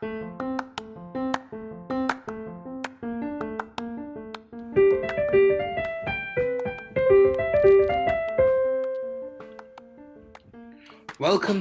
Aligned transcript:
Welcome 0.00 0.30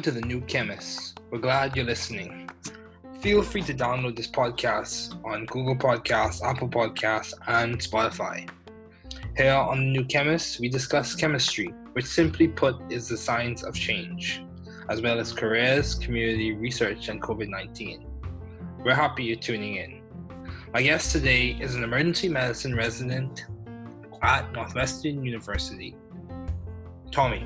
to 0.04 0.12
the 0.12 0.22
New 0.22 0.42
Chemist. 0.42 1.20
We're 1.32 1.40
glad 1.40 1.76
you're 1.76 1.86
listening. 1.86 2.48
Feel 3.22 3.42
free 3.42 3.64
to 3.64 3.74
download 3.74 4.16
this 4.16 4.28
podcast 4.28 5.20
on 5.26 5.46
Google 5.46 5.76
Podcasts, 5.76 6.44
Apple 6.44 6.70
Podcasts, 6.70 7.34
and 7.48 7.80
Spotify. 7.80 8.48
Here 9.36 9.54
on 9.54 9.80
the 9.80 9.86
New 9.86 10.06
Chemist, 10.06 10.60
we 10.60 10.70
discuss 10.70 11.16
chemistry, 11.16 11.74
which 11.94 12.06
simply 12.06 12.48
put 12.48 12.76
is 12.92 13.08
the 13.08 13.18
science 13.18 13.64
of 13.64 13.74
change, 13.74 14.44
as 14.90 15.02
well 15.02 15.20
as 15.20 15.34
careers, 15.34 15.96
community 15.96 16.54
research, 16.54 17.10
and 17.10 17.20
COVID 17.20 17.50
19. 17.50 18.07
We're 18.88 18.96
happy 18.96 19.26
you're 19.26 19.36
tuning 19.36 19.76
in. 19.76 20.02
My 20.74 20.82
guest 20.82 21.12
today 21.12 21.58
is 21.60 21.76
an 21.76 21.84
emergency 21.84 22.30
medicine 22.30 22.74
resident 22.74 23.46
at 24.22 24.50
Northwestern 24.54 25.26
University, 25.26 25.94
Tommy. 27.12 27.46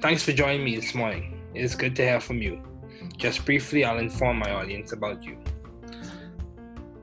Thanks 0.00 0.24
for 0.24 0.32
joining 0.32 0.64
me 0.64 0.74
this 0.74 0.96
morning. 0.96 1.40
It 1.54 1.62
is 1.62 1.76
good 1.76 1.94
to 1.94 2.02
hear 2.02 2.18
from 2.18 2.42
you. 2.42 2.60
Just 3.18 3.44
briefly, 3.44 3.84
I'll 3.84 3.98
inform 3.98 4.40
my 4.40 4.50
audience 4.50 4.90
about 4.90 5.22
you. 5.22 5.38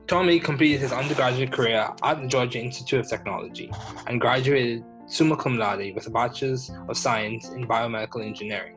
Tommy 0.06 0.38
completed 0.38 0.82
his 0.82 0.92
undergraduate 0.92 1.52
career 1.52 1.88
at 2.02 2.20
the 2.20 2.28
Georgia 2.28 2.58
Institute 2.58 3.00
of 3.00 3.08
Technology 3.08 3.72
and 4.06 4.20
graduated 4.20 4.84
summa 5.06 5.38
cum 5.38 5.56
laude 5.56 5.94
with 5.94 6.08
a 6.08 6.10
Bachelor's 6.10 6.70
of 6.90 6.98
Science 6.98 7.48
in 7.48 7.66
Biomedical 7.66 8.22
Engineering. 8.22 8.75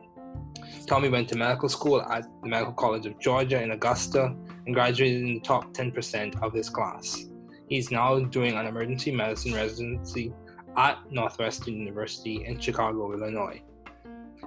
Tommy 0.86 1.08
went 1.08 1.28
to 1.28 1.36
medical 1.36 1.68
school 1.68 2.02
at 2.02 2.24
the 2.42 2.48
Medical 2.48 2.72
College 2.72 3.06
of 3.06 3.18
Georgia 3.20 3.62
in 3.62 3.70
Augusta 3.70 4.34
and 4.66 4.74
graduated 4.74 5.22
in 5.22 5.34
the 5.34 5.40
top 5.40 5.72
10% 5.72 6.42
of 6.42 6.52
his 6.52 6.68
class. 6.68 7.26
He's 7.68 7.90
now 7.90 8.18
doing 8.18 8.56
an 8.56 8.66
emergency 8.66 9.12
medicine 9.12 9.54
residency 9.54 10.32
at 10.76 10.98
Northwestern 11.10 11.74
University 11.76 12.44
in 12.44 12.58
Chicago, 12.58 13.12
Illinois. 13.12 13.62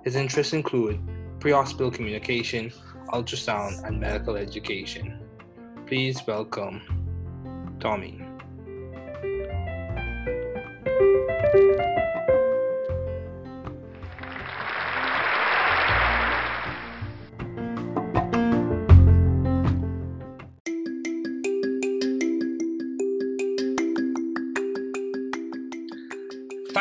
His 0.03 0.15
interests 0.15 0.53
include 0.53 0.99
pre-hospital 1.39 1.91
communication, 1.91 2.71
ultrasound, 3.09 3.83
and 3.85 3.99
medical 3.99 4.35
education. 4.35 5.19
Please 5.85 6.21
welcome 6.27 7.77
Tommy. 7.79 8.21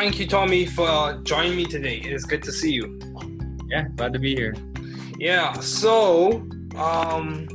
Thank 0.03 0.19
you, 0.19 0.27
Tommy, 0.27 0.65
for 0.65 1.13
joining 1.23 1.55
me 1.55 1.63
today. 1.63 1.95
It 1.95 2.11
is 2.11 2.25
good 2.25 2.43
to 2.43 2.51
see 2.51 2.73
you. 2.73 2.99
Yeah, 3.69 3.85
glad 3.95 4.11
to 4.11 4.19
be 4.19 4.35
here. 4.35 4.53
Yeah, 5.17 5.53
so 5.61 6.45
um, 6.75 7.47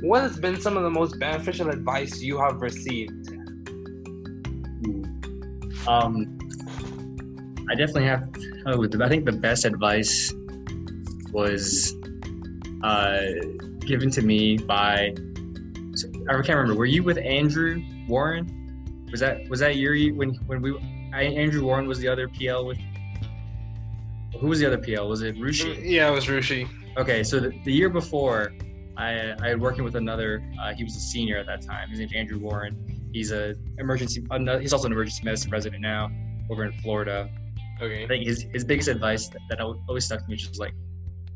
what 0.00 0.22
has 0.22 0.38
been 0.38 0.58
some 0.58 0.78
of 0.78 0.84
the 0.84 0.90
most 0.90 1.18
beneficial 1.20 1.68
advice 1.68 2.22
you 2.22 2.38
have 2.38 2.62
received? 2.62 3.28
Um, 5.86 6.38
I 7.70 7.74
definitely 7.74 8.06
have. 8.06 8.26
Oh, 8.64 8.82
I 8.82 9.08
think 9.10 9.26
the 9.26 9.38
best 9.38 9.66
advice 9.66 10.32
was 11.30 11.94
uh, 12.82 13.20
given 13.80 14.10
to 14.12 14.22
me 14.22 14.56
by. 14.56 15.14
I 16.26 16.32
can't 16.32 16.48
remember. 16.48 16.74
Were 16.74 16.86
you 16.86 17.02
with 17.02 17.18
Andrew 17.18 17.82
Warren? 18.08 19.04
Was 19.10 19.20
that 19.20 19.46
was 19.50 19.60
that 19.60 19.76
year 19.76 20.14
when 20.14 20.30
when 20.46 20.62
we 20.62 20.72
Andrew 21.20 21.64
Warren 21.64 21.86
was 21.86 21.98
the 21.98 22.08
other 22.08 22.28
PL 22.28 22.66
with? 22.66 22.78
Who 24.40 24.46
was 24.46 24.60
the 24.60 24.66
other 24.66 24.78
PL? 24.78 25.08
Was 25.08 25.22
it 25.22 25.36
Rushi? 25.36 25.78
Yeah, 25.84 26.08
it 26.08 26.12
was 26.12 26.26
Rushi. 26.26 26.68
Okay, 26.96 27.22
so 27.22 27.38
the, 27.38 27.50
the 27.64 27.72
year 27.72 27.88
before, 27.88 28.52
I, 28.96 29.34
I 29.40 29.48
had 29.48 29.60
working 29.60 29.84
with 29.84 29.94
another. 29.96 30.42
Uh, 30.60 30.72
he 30.74 30.84
was 30.84 30.96
a 30.96 31.00
senior 31.00 31.38
at 31.38 31.46
that 31.46 31.62
time. 31.62 31.88
His 31.90 31.98
name's 31.98 32.14
Andrew 32.14 32.38
Warren. 32.38 33.10
He's 33.12 33.30
a 33.30 33.54
emergency. 33.78 34.24
He's 34.60 34.72
also 34.72 34.86
an 34.86 34.92
emergency 34.92 35.22
medicine 35.24 35.50
resident 35.50 35.82
now 35.82 36.10
over 36.50 36.64
in 36.64 36.72
Florida. 36.80 37.30
Okay. 37.80 38.04
I 38.04 38.08
think 38.08 38.26
his, 38.26 38.46
his 38.52 38.64
biggest 38.64 38.88
advice 38.88 39.28
that, 39.28 39.40
that 39.48 39.60
always 39.60 40.04
stuck 40.04 40.20
to 40.20 40.26
me 40.26 40.34
was 40.34 40.42
just 40.42 40.60
like, 40.60 40.74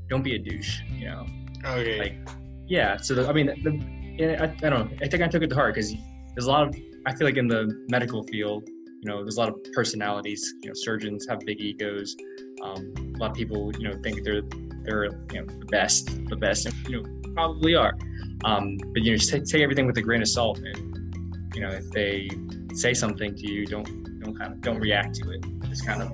don't 0.08 0.22
be 0.22 0.34
a 0.34 0.38
douche. 0.38 0.80
You 0.88 1.06
know. 1.06 1.26
Okay. 1.64 1.98
Like, 1.98 2.28
yeah. 2.66 2.96
So 2.96 3.14
the, 3.14 3.28
I 3.28 3.32
mean, 3.32 3.46
the, 3.46 4.36
I, 4.40 4.44
I 4.44 4.70
don't 4.70 4.90
know. 4.90 4.96
I 5.02 5.08
think 5.08 5.22
I 5.22 5.28
took 5.28 5.42
it 5.42 5.48
to 5.48 5.54
heart 5.54 5.74
because 5.74 5.94
there's 6.34 6.46
a 6.46 6.50
lot 6.50 6.68
of. 6.68 6.76
I 7.06 7.14
feel 7.14 7.26
like 7.26 7.36
in 7.36 7.46
the 7.46 7.84
medical 7.88 8.22
field, 8.24 8.68
you 9.02 9.10
know, 9.10 9.22
there's 9.22 9.36
a 9.36 9.40
lot 9.40 9.48
of 9.48 9.56
personalities. 9.72 10.54
You 10.62 10.70
know, 10.70 10.74
surgeons 10.74 11.26
have 11.28 11.40
big 11.40 11.60
egos. 11.60 12.16
Um, 12.62 12.92
a 13.14 13.18
lot 13.18 13.30
of 13.30 13.36
people, 13.36 13.72
you 13.78 13.88
know, 13.88 13.96
think 14.02 14.24
they're 14.24 14.42
they're 14.84 15.04
you 15.32 15.40
know 15.40 15.46
the 15.46 15.66
best, 15.66 16.06
the 16.28 16.36
best, 16.36 16.66
and 16.66 16.74
you 16.88 17.02
know 17.02 17.32
probably 17.34 17.74
are. 17.74 17.96
Um, 18.44 18.76
but 18.78 19.02
you 19.02 19.12
know, 19.12 19.18
just 19.18 19.30
take, 19.30 19.44
take 19.44 19.62
everything 19.62 19.86
with 19.86 19.96
a 19.98 20.02
grain 20.02 20.22
of 20.22 20.28
salt, 20.28 20.58
and 20.58 21.54
you 21.54 21.60
know, 21.60 21.70
if 21.70 21.90
they 21.90 22.28
say 22.74 22.94
something 22.94 23.34
to 23.34 23.52
you, 23.52 23.66
don't 23.66 23.86
don't 24.20 24.38
kind 24.38 24.52
of 24.52 24.60
don't 24.60 24.80
react 24.80 25.14
to 25.16 25.30
it. 25.32 25.44
Just 25.68 25.86
kind 25.86 26.02
of 26.02 26.10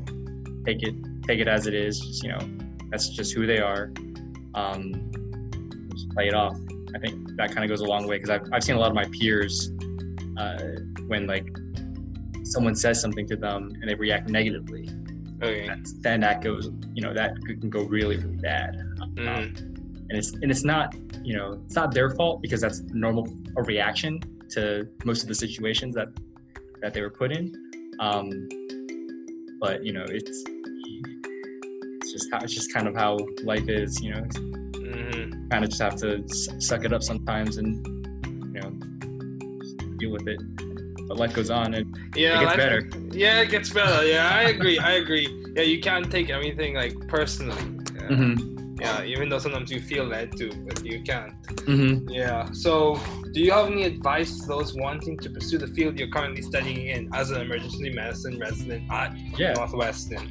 take 0.64 0.82
it 0.82 0.94
take 1.26 1.40
it 1.40 1.48
as 1.48 1.66
it 1.66 1.74
is. 1.74 2.00
Just 2.00 2.22
you 2.22 2.30
know, 2.30 2.40
that's 2.90 3.08
just 3.10 3.34
who 3.34 3.46
they 3.46 3.58
are. 3.58 3.92
Um, 4.54 5.10
just 5.94 6.10
play 6.10 6.28
it 6.28 6.34
off. 6.34 6.56
I 6.94 6.98
think 6.98 7.36
that 7.36 7.54
kind 7.54 7.64
of 7.64 7.68
goes 7.68 7.80
a 7.80 7.86
long 7.86 8.06
way 8.06 8.16
because 8.16 8.30
I've 8.30 8.46
I've 8.52 8.64
seen 8.64 8.76
a 8.76 8.80
lot 8.80 8.88
of 8.88 8.94
my 8.94 9.06
peers 9.18 9.70
uh, 10.36 10.58
when 11.06 11.26
like 11.26 11.48
someone 12.52 12.74
says 12.74 13.00
something 13.00 13.26
to 13.28 13.36
them 13.36 13.70
and 13.80 13.88
they 13.88 13.94
react 13.94 14.28
negatively. 14.28 14.88
Okay. 15.42 15.68
Then 16.00 16.20
that 16.20 16.42
goes, 16.42 16.70
you 16.94 17.02
know, 17.02 17.12
that 17.14 17.34
can 17.46 17.70
go 17.70 17.82
really, 17.84 18.16
really 18.16 18.36
bad. 18.36 18.76
Mm. 19.16 19.28
Um, 19.28 19.54
and 20.08 20.18
it's 20.18 20.32
and 20.32 20.50
it's 20.50 20.64
not, 20.64 20.94
you 21.24 21.36
know, 21.36 21.60
it's 21.64 21.74
not 21.74 21.92
their 21.92 22.10
fault 22.10 22.42
because 22.42 22.60
that's 22.60 22.80
normal 22.92 23.26
a 23.56 23.62
reaction 23.62 24.20
to 24.50 24.86
most 25.04 25.22
of 25.22 25.28
the 25.28 25.34
situations 25.34 25.94
that 25.94 26.08
that 26.82 26.92
they 26.94 27.00
were 27.00 27.10
put 27.10 27.32
in. 27.32 27.44
Um, 27.98 28.48
but 29.60 29.84
you 29.84 29.92
know, 29.92 30.04
it's 30.08 30.44
it's 32.00 32.12
just 32.12 32.28
how, 32.32 32.38
it's 32.40 32.54
just 32.54 32.72
kind 32.72 32.86
of 32.86 32.94
how 32.94 33.16
life 33.44 33.68
is. 33.68 34.00
You 34.00 34.14
know, 34.14 34.24
Mm-hmm. 34.92 35.48
kind 35.48 35.64
of 35.64 35.70
just 35.70 35.80
have 35.82 35.96
to 35.96 36.22
suck 36.60 36.84
it 36.84 36.92
up 36.92 37.02
sometimes 37.02 37.56
and 37.56 37.86
you 38.54 38.60
know 38.60 38.70
deal 39.98 40.10
with 40.10 40.28
it. 40.28 40.40
But 41.12 41.18
life 41.18 41.34
goes 41.34 41.50
on 41.50 41.74
and 41.74 41.94
Yeah, 42.16 42.40
it 42.40 42.44
gets 42.44 42.56
better. 42.56 42.90
Yeah, 43.10 43.42
it 43.42 43.50
gets 43.50 43.68
better. 43.68 44.06
Yeah, 44.06 44.30
I 44.32 44.44
agree. 44.44 44.78
I 44.78 44.92
agree. 44.92 45.28
Yeah, 45.54 45.64
you 45.64 45.78
can't 45.78 46.10
take 46.10 46.30
everything 46.30 46.72
like 46.74 46.94
personally. 47.06 47.54
Yeah. 47.94 48.08
Mm-hmm. 48.08 48.80
yeah, 48.80 49.04
even 49.04 49.28
though 49.28 49.38
sometimes 49.38 49.70
you 49.70 49.78
feel 49.82 50.08
that 50.08 50.34
too, 50.34 50.50
but 50.66 50.82
you 50.82 51.02
can't. 51.02 51.34
Mm-hmm. 51.68 52.08
Yeah. 52.08 52.50
So, 52.52 52.98
do 53.34 53.40
you 53.42 53.52
have 53.52 53.66
any 53.66 53.82
advice 53.82 54.40
to 54.40 54.46
those 54.46 54.72
wanting 54.74 55.18
to 55.18 55.28
pursue 55.28 55.58
the 55.58 55.66
field 55.66 55.98
you're 55.98 56.08
currently 56.08 56.40
studying 56.40 56.86
in 56.86 57.14
as 57.14 57.30
an 57.30 57.42
emergency 57.42 57.90
medicine 57.90 58.38
resident 58.38 58.90
at 58.90 59.14
Yeah. 59.38 59.52
Northwestern? 59.52 60.26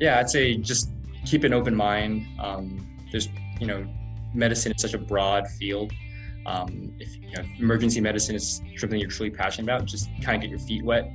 yeah 0.00 0.18
i'd 0.18 0.28
say 0.28 0.56
just 0.56 0.90
keep 1.24 1.44
an 1.44 1.52
open 1.52 1.72
mind 1.72 2.26
um, 2.40 2.84
there's 3.12 3.28
you 3.60 3.66
know 3.68 3.86
medicine 4.34 4.72
is 4.72 4.82
such 4.82 4.92
a 4.94 4.98
broad 4.98 5.46
field 5.46 5.92
um, 6.46 6.92
if 6.98 7.16
you 7.16 7.32
know 7.36 7.44
emergency 7.58 8.00
medicine 8.00 8.34
is 8.34 8.62
something 8.76 8.98
you're 8.98 9.10
truly 9.10 9.30
passionate 9.30 9.64
about 9.64 9.86
just 9.86 10.08
kind 10.22 10.36
of 10.36 10.42
get 10.42 10.50
your 10.50 10.58
feet 10.58 10.84
wet 10.84 11.10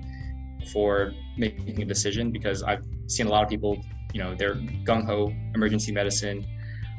before 0.59 1.13
making 1.37 1.81
a 1.81 1.85
decision 1.85 2.31
because 2.31 2.63
i've 2.63 2.83
seen 3.07 3.27
a 3.27 3.29
lot 3.29 3.43
of 3.43 3.49
people 3.49 3.77
you 4.13 4.21
know 4.21 4.35
they're 4.35 4.55
gung-ho 4.85 5.33
emergency 5.55 5.91
medicine 5.91 6.45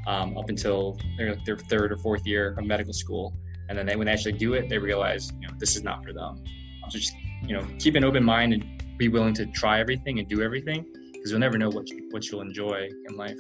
um, 0.07 0.37
up 0.39 0.49
until 0.49 0.99
their, 1.19 1.37
their 1.45 1.59
third 1.59 1.93
or 1.93 1.97
fourth 1.99 2.27
year 2.27 2.55
of 2.59 2.65
medical 2.65 2.93
school 2.93 3.35
and 3.69 3.79
then 3.79 3.87
they, 3.87 3.97
when 3.97 4.07
they 4.07 4.13
actually 4.13 4.33
do 4.33 4.55
it 4.55 4.69
they 4.69 4.79
realize 4.79 5.33
you 5.41 5.47
know 5.47 5.55
this 5.59 5.77
is 5.77 5.83
not 5.83 6.05
for 6.05 6.13
them 6.13 6.43
so 6.89 6.99
just 6.99 7.15
you 7.43 7.55
know 7.55 7.67
keep 7.79 7.95
an 7.95 8.05
open 8.05 8.25
mind 8.25 8.53
and 8.53 8.65
be 8.97 9.09
willing 9.09 9.35
to 9.35 9.47
try 9.47 9.81
everything 9.81 10.19
and 10.19 10.29
do 10.29 10.43
everything 10.43 10.85
because 11.21 11.31
you'll 11.31 11.41
never 11.41 11.59
know 11.59 11.69
what 11.69 11.89
you, 11.89 12.09
what 12.11 12.31
you'll 12.31 12.41
enjoy 12.41 12.89
in 13.09 13.17
life. 13.17 13.39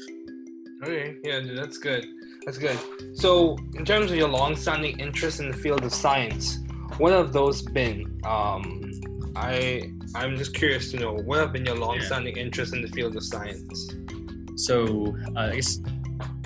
Okay, 0.82 1.16
yeah, 1.22 1.40
dude, 1.40 1.58
that's 1.58 1.76
good. 1.76 2.06
That's 2.46 2.56
good. 2.56 2.78
So, 3.14 3.56
in 3.74 3.84
terms 3.84 4.10
of 4.10 4.16
your 4.16 4.28
long-standing 4.28 4.98
interest 4.98 5.38
in 5.40 5.50
the 5.50 5.56
field 5.56 5.84
of 5.84 5.92
science, 5.92 6.60
what 6.96 7.12
have 7.12 7.32
those 7.32 7.60
been? 7.60 8.18
Um, 8.24 8.90
I 9.36 9.92
I'm 10.14 10.36
just 10.36 10.54
curious 10.54 10.90
to 10.92 10.98
know 10.98 11.12
what 11.12 11.38
have 11.38 11.52
been 11.52 11.66
your 11.66 11.76
long-standing 11.76 12.36
interest 12.36 12.74
in 12.74 12.80
the 12.82 12.88
field 12.88 13.14
of 13.14 13.22
science. 13.22 13.94
So 14.56 15.14
uh, 15.36 15.50
I 15.50 15.54
guess 15.56 15.78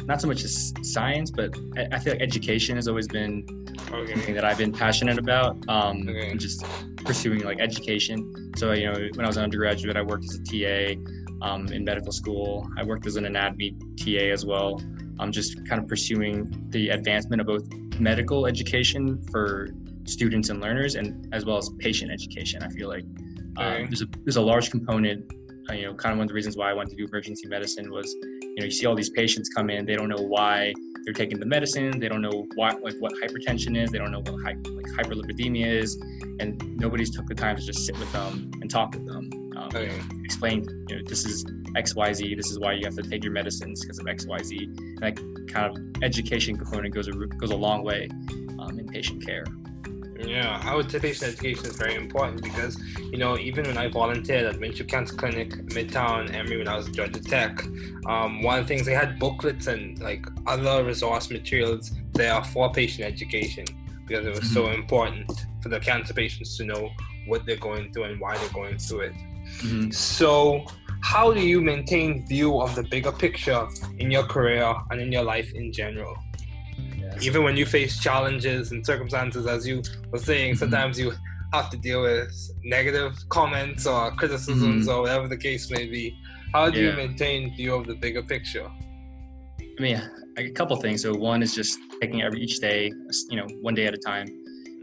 not 0.06 0.20
so 0.20 0.26
much 0.26 0.44
as 0.44 0.72
science, 0.82 1.30
but 1.30 1.56
I, 1.76 1.86
I 1.92 1.98
feel 2.00 2.14
like 2.14 2.22
education 2.22 2.76
has 2.76 2.88
always 2.88 3.06
been 3.08 3.44
Okay. 3.92 4.12
something 4.14 4.34
that 4.34 4.44
I've 4.44 4.58
been 4.58 4.72
passionate 4.72 5.18
about. 5.18 5.56
Um, 5.68 6.08
Okay. 6.08 6.34
just 6.36 6.64
pursuing 6.96 7.44
like 7.44 7.60
education. 7.60 8.52
So 8.56 8.72
you 8.72 8.86
know, 8.86 9.08
when 9.14 9.24
I 9.24 9.28
was 9.28 9.36
an 9.36 9.44
undergraduate, 9.44 9.96
I 9.96 10.02
worked 10.02 10.24
as 10.24 10.34
a 10.34 10.42
TA 10.42 11.00
um, 11.42 11.66
in 11.68 11.84
medical 11.84 12.12
school. 12.12 12.68
I 12.78 12.84
worked 12.84 13.06
as 13.06 13.16
an 13.16 13.26
anatomy 13.26 13.76
TA 13.98 14.32
as 14.32 14.44
well. 14.44 14.80
I'm 15.18 15.32
just 15.32 15.66
kind 15.68 15.80
of 15.80 15.88
pursuing 15.88 16.50
the 16.70 16.90
advancement 16.90 17.40
of 17.40 17.46
both 17.46 17.68
medical 17.98 18.46
education 18.46 19.22
for 19.30 19.68
students 20.04 20.50
and 20.50 20.60
learners, 20.60 20.96
and 20.96 21.32
as 21.32 21.44
well 21.44 21.56
as 21.56 21.70
patient 21.78 22.10
education. 22.10 22.62
I 22.62 22.68
feel 22.68 22.88
like 22.88 23.04
um, 23.56 23.86
there's 23.86 24.02
a 24.02 24.06
there's 24.24 24.36
a 24.36 24.42
large 24.42 24.70
component. 24.70 25.30
Uh, 25.70 25.72
you 25.72 25.86
know, 25.86 25.94
kind 25.94 26.12
of 26.12 26.18
one 26.18 26.24
of 26.24 26.28
the 26.28 26.34
reasons 26.34 26.58
why 26.58 26.70
I 26.70 26.74
wanted 26.74 26.90
to 26.90 26.96
do 26.96 27.06
emergency 27.06 27.48
medicine 27.48 27.90
was, 27.90 28.12
you 28.12 28.56
know, 28.58 28.66
you 28.66 28.70
see 28.70 28.84
all 28.84 28.94
these 28.94 29.08
patients 29.08 29.48
come 29.48 29.70
in, 29.70 29.86
they 29.86 29.94
don't 29.94 30.10
know 30.10 30.22
why 30.22 30.74
they're 31.04 31.14
taking 31.14 31.40
the 31.40 31.46
medicine, 31.46 31.98
they 31.98 32.08
don't 32.08 32.20
know 32.20 32.46
what 32.54 32.82
like 32.82 32.94
what 32.98 33.12
hypertension 33.14 33.80
is, 33.82 33.90
they 33.90 33.96
don't 33.98 34.10
know 34.10 34.20
what 34.20 34.42
hy- 34.42 34.56
like 34.74 34.86
hyperlipidemia 34.98 35.66
is, 35.66 35.98
and 36.38 36.62
nobody's 36.76 37.10
took 37.10 37.26
the 37.26 37.34
time 37.34 37.56
to 37.56 37.62
just 37.62 37.86
sit 37.86 37.98
with 37.98 38.12
them 38.12 38.50
and 38.60 38.70
talk 38.70 38.92
with 38.94 39.06
them, 39.06 39.30
um, 39.64 39.82
okay. 39.82 40.00
explain, 40.22 40.64
you 40.88 40.96
know, 40.96 41.02
this 41.06 41.24
is 41.24 41.44
X 41.76 41.94
Y 41.94 42.12
Z, 42.12 42.34
this 42.34 42.50
is 42.50 42.58
why 42.58 42.72
you 42.72 42.84
have 42.84 42.96
to 42.96 43.02
take 43.02 43.24
your 43.24 43.32
medicines 43.32 43.80
because 43.80 43.98
of 43.98 44.06
X 44.06 44.26
Y 44.26 44.38
Z. 44.42 44.56
And 44.64 44.98
that 44.98 45.16
kind 45.48 45.76
of 45.76 46.02
education 46.02 46.56
component 46.56 46.94
goes 46.94 47.08
a 47.08 47.12
goes 47.12 47.50
a 47.50 47.56
long 47.56 47.82
way 47.82 48.08
um, 48.58 48.78
in 48.78 48.86
patient 48.86 49.24
care. 49.24 49.44
Yeah, 50.20 50.60
I 50.64 50.74
would 50.74 50.90
say 50.90 51.00
patient 51.00 51.32
education 51.32 51.66
is 51.66 51.76
very 51.76 51.96
important 51.96 52.42
because, 52.42 52.80
you 53.12 53.18
know, 53.18 53.36
even 53.36 53.66
when 53.66 53.76
I 53.76 53.88
volunteered 53.88 54.46
at 54.46 54.60
Winship 54.60 54.88
Cancer 54.88 55.14
Clinic, 55.14 55.50
Midtown, 55.50 56.32
Emory, 56.32 56.58
when 56.58 56.68
I 56.68 56.76
was 56.76 56.88
at 56.88 56.94
Georgia 56.94 57.20
Tech, 57.20 57.62
um, 58.06 58.42
one 58.42 58.60
of 58.60 58.64
the 58.64 58.68
things 58.68 58.86
they 58.86 58.94
had 58.94 59.18
booklets 59.18 59.66
and 59.66 59.98
like 60.00 60.24
other 60.46 60.84
resource 60.84 61.30
materials 61.30 61.90
there 62.12 62.42
for 62.44 62.72
patient 62.72 63.06
education 63.06 63.64
because 64.06 64.24
it 64.24 64.30
was 64.30 64.40
mm-hmm. 64.40 64.54
so 64.54 64.70
important 64.70 65.30
for 65.60 65.68
the 65.68 65.80
cancer 65.80 66.14
patients 66.14 66.56
to 66.58 66.64
know 66.64 66.90
what 67.26 67.44
they're 67.46 67.56
going 67.56 67.92
through 67.92 68.04
and 68.04 68.20
why 68.20 68.36
they're 68.36 68.48
going 68.50 68.78
through 68.78 69.00
it. 69.00 69.14
Mm-hmm. 69.58 69.90
So, 69.90 70.64
how 71.02 71.32
do 71.32 71.40
you 71.40 71.60
maintain 71.60 72.26
view 72.26 72.60
of 72.60 72.74
the 72.74 72.82
bigger 72.82 73.12
picture 73.12 73.66
in 73.98 74.10
your 74.10 74.24
career 74.24 74.74
and 74.90 75.00
in 75.00 75.12
your 75.12 75.22
life 75.22 75.52
in 75.54 75.72
general? 75.72 76.16
even 77.20 77.44
when 77.44 77.56
you 77.56 77.66
face 77.66 78.00
challenges 78.00 78.72
and 78.72 78.84
circumstances, 78.84 79.46
as 79.46 79.66
you 79.66 79.82
were 80.10 80.18
saying, 80.18 80.52
mm-hmm. 80.52 80.58
sometimes 80.58 80.98
you 80.98 81.12
have 81.52 81.70
to 81.70 81.76
deal 81.76 82.02
with 82.02 82.32
negative 82.64 83.16
comments 83.28 83.86
or 83.86 84.10
criticisms 84.12 84.86
mm-hmm. 84.86 84.96
or 84.96 85.02
whatever 85.02 85.28
the 85.28 85.36
case 85.36 85.70
may 85.70 85.86
be. 85.86 86.18
How 86.52 86.70
do 86.70 86.80
yeah. 86.80 86.90
you 86.90 86.96
maintain 86.96 87.54
view 87.56 87.74
of 87.74 87.86
the 87.86 87.94
bigger 87.94 88.22
picture? 88.22 88.70
I 89.78 89.82
mean, 89.82 90.02
a 90.36 90.50
couple 90.50 90.76
things. 90.76 91.02
So 91.02 91.14
one 91.14 91.42
is 91.42 91.54
just 91.54 91.78
taking 92.00 92.22
every 92.22 92.40
each 92.40 92.60
day, 92.60 92.92
you 93.30 93.36
know, 93.36 93.46
one 93.60 93.74
day 93.74 93.86
at 93.86 93.94
a 93.94 93.98
time, 93.98 94.28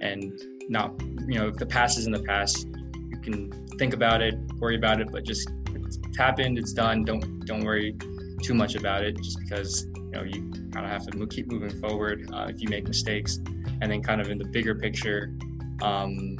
and 0.01 0.33
not, 0.69 0.93
you 1.27 1.39
know, 1.39 1.47
if 1.47 1.57
the 1.57 1.65
past 1.65 1.97
is 1.97 2.05
in 2.05 2.11
the 2.11 2.23
past, 2.23 2.65
you 2.65 3.19
can 3.21 3.60
think 3.77 3.93
about 3.93 4.21
it, 4.21 4.35
worry 4.59 4.75
about 4.75 5.01
it, 5.01 5.11
but 5.11 5.23
just 5.23 5.49
it's 5.75 5.99
happened, 6.17 6.57
it's 6.57 6.73
done. 6.73 7.03
Don't 7.03 7.45
don't 7.45 7.63
worry 7.63 7.95
too 8.41 8.53
much 8.53 8.75
about 8.75 9.03
it, 9.03 9.17
just 9.17 9.39
because 9.39 9.87
you 10.11 10.17
know 10.17 10.23
you 10.23 10.51
kind 10.71 10.85
of 10.85 10.91
have 10.91 11.05
to 11.07 11.27
keep 11.27 11.47
moving 11.51 11.69
forward 11.79 12.29
uh, 12.33 12.47
if 12.49 12.61
you 12.61 12.67
make 12.67 12.87
mistakes 12.87 13.39
and 13.81 13.91
then 13.91 14.01
kind 14.01 14.19
of 14.21 14.29
in 14.29 14.37
the 14.37 14.45
bigger 14.45 14.75
picture 14.75 15.33
um, 15.81 16.37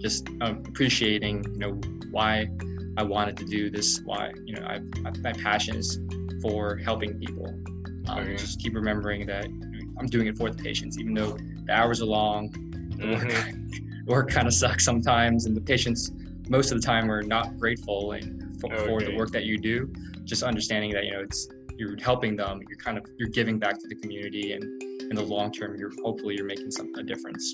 just 0.00 0.28
uh, 0.40 0.54
appreciating 0.66 1.44
you 1.52 1.58
know 1.58 1.72
why 2.10 2.48
i 2.96 3.02
wanted 3.02 3.36
to 3.36 3.44
do 3.44 3.70
this 3.70 4.00
why 4.04 4.32
you 4.44 4.54
know 4.54 4.66
I, 4.66 4.80
my 5.20 5.32
passion 5.32 5.76
is 5.76 5.98
for 6.40 6.76
helping 6.76 7.18
people 7.18 7.46
um, 8.08 8.18
okay. 8.18 8.36
just 8.36 8.60
keep 8.60 8.74
remembering 8.74 9.26
that 9.26 9.46
i'm 9.98 10.06
doing 10.06 10.26
it 10.26 10.36
for 10.36 10.50
the 10.50 10.62
patients 10.62 10.98
even 10.98 11.14
though 11.14 11.36
the 11.66 11.72
hours 11.72 12.00
are 12.00 12.06
long 12.06 12.50
the 12.50 13.04
mm-hmm. 13.04 13.28
work 13.28 13.54
kind 14.06 14.46
of 14.46 14.54
sucks 14.54 14.84
sometimes 14.84 15.46
and 15.46 15.56
the 15.56 15.60
patients 15.60 16.12
most 16.48 16.72
of 16.72 16.80
the 16.80 16.86
time 16.86 17.10
are 17.10 17.22
not 17.22 17.58
grateful 17.58 18.12
and 18.12 18.60
for, 18.60 18.72
okay. 18.72 18.86
for 18.86 19.00
the 19.02 19.16
work 19.16 19.30
that 19.30 19.44
you 19.44 19.58
do. 19.58 19.90
Just 20.24 20.42
understanding 20.42 20.92
that 20.92 21.04
you 21.04 21.12
know 21.12 21.20
it's 21.20 21.48
you're 21.76 21.96
helping 22.00 22.36
them 22.36 22.60
you're 22.68 22.78
kind 22.78 22.96
of 22.96 23.04
you're 23.18 23.28
giving 23.28 23.58
back 23.58 23.78
to 23.78 23.88
the 23.88 23.94
community 23.96 24.52
and 24.52 24.62
in 24.82 25.16
the 25.16 25.22
long 25.22 25.50
term 25.50 25.76
you're 25.76 25.92
hopefully 26.02 26.34
you're 26.36 26.46
making 26.46 26.70
some 26.70 26.94
a 26.94 27.02
difference. 27.02 27.52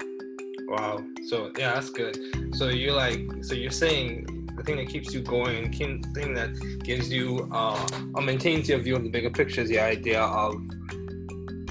Wow. 0.68 1.04
So 1.28 1.50
yeah 1.58 1.74
that's 1.74 1.90
good. 1.90 2.18
So 2.54 2.68
you're 2.68 2.94
like 2.94 3.20
so 3.42 3.54
you're 3.54 3.70
saying 3.70 4.40
the 4.56 4.62
thing 4.62 4.76
that 4.76 4.88
keeps 4.88 5.14
you 5.14 5.22
going 5.22 5.56
and 5.56 6.04
the 6.04 6.20
thing 6.20 6.34
that 6.34 6.50
gives 6.84 7.10
you 7.10 7.48
uh, 7.52 7.88
or 8.14 8.22
maintains 8.22 8.68
your 8.68 8.78
view 8.78 8.96
of 8.96 9.02
the 9.02 9.08
bigger 9.08 9.30
picture 9.30 9.62
is 9.62 9.70
the 9.70 9.80
idea 9.80 10.20
of 10.20 10.54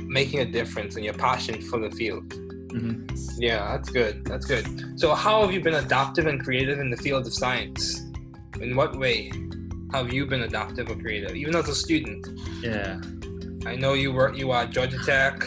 making 0.05 0.39
a 0.39 0.45
difference 0.45 0.95
and 0.95 1.05
your 1.05 1.13
passion 1.13 1.61
for 1.61 1.79
the 1.79 1.91
field 1.91 2.33
mm-hmm. 2.69 3.41
yeah 3.41 3.75
that's 3.75 3.89
good 3.89 4.23
that's 4.25 4.45
good 4.45 4.99
so 4.99 5.13
how 5.13 5.41
have 5.41 5.51
you 5.51 5.61
been 5.61 5.75
adaptive 5.75 6.27
and 6.27 6.43
creative 6.43 6.79
in 6.79 6.89
the 6.89 6.97
field 6.97 7.25
of 7.25 7.33
science 7.33 8.05
in 8.61 8.75
what 8.75 8.97
way 8.97 9.31
have 9.91 10.13
you 10.13 10.25
been 10.25 10.43
adaptive 10.43 10.89
or 10.89 10.95
creative, 10.95 11.35
even 11.35 11.55
as 11.55 11.67
a 11.67 11.75
student? 11.75 12.27
Yeah. 12.61 13.01
I 13.65 13.75
know 13.75 13.93
you 13.93 14.11
were 14.11 14.33
you 14.33 14.51
are 14.51 14.63
at 14.63 14.71
Georgia 14.71 14.99
Tech, 15.05 15.39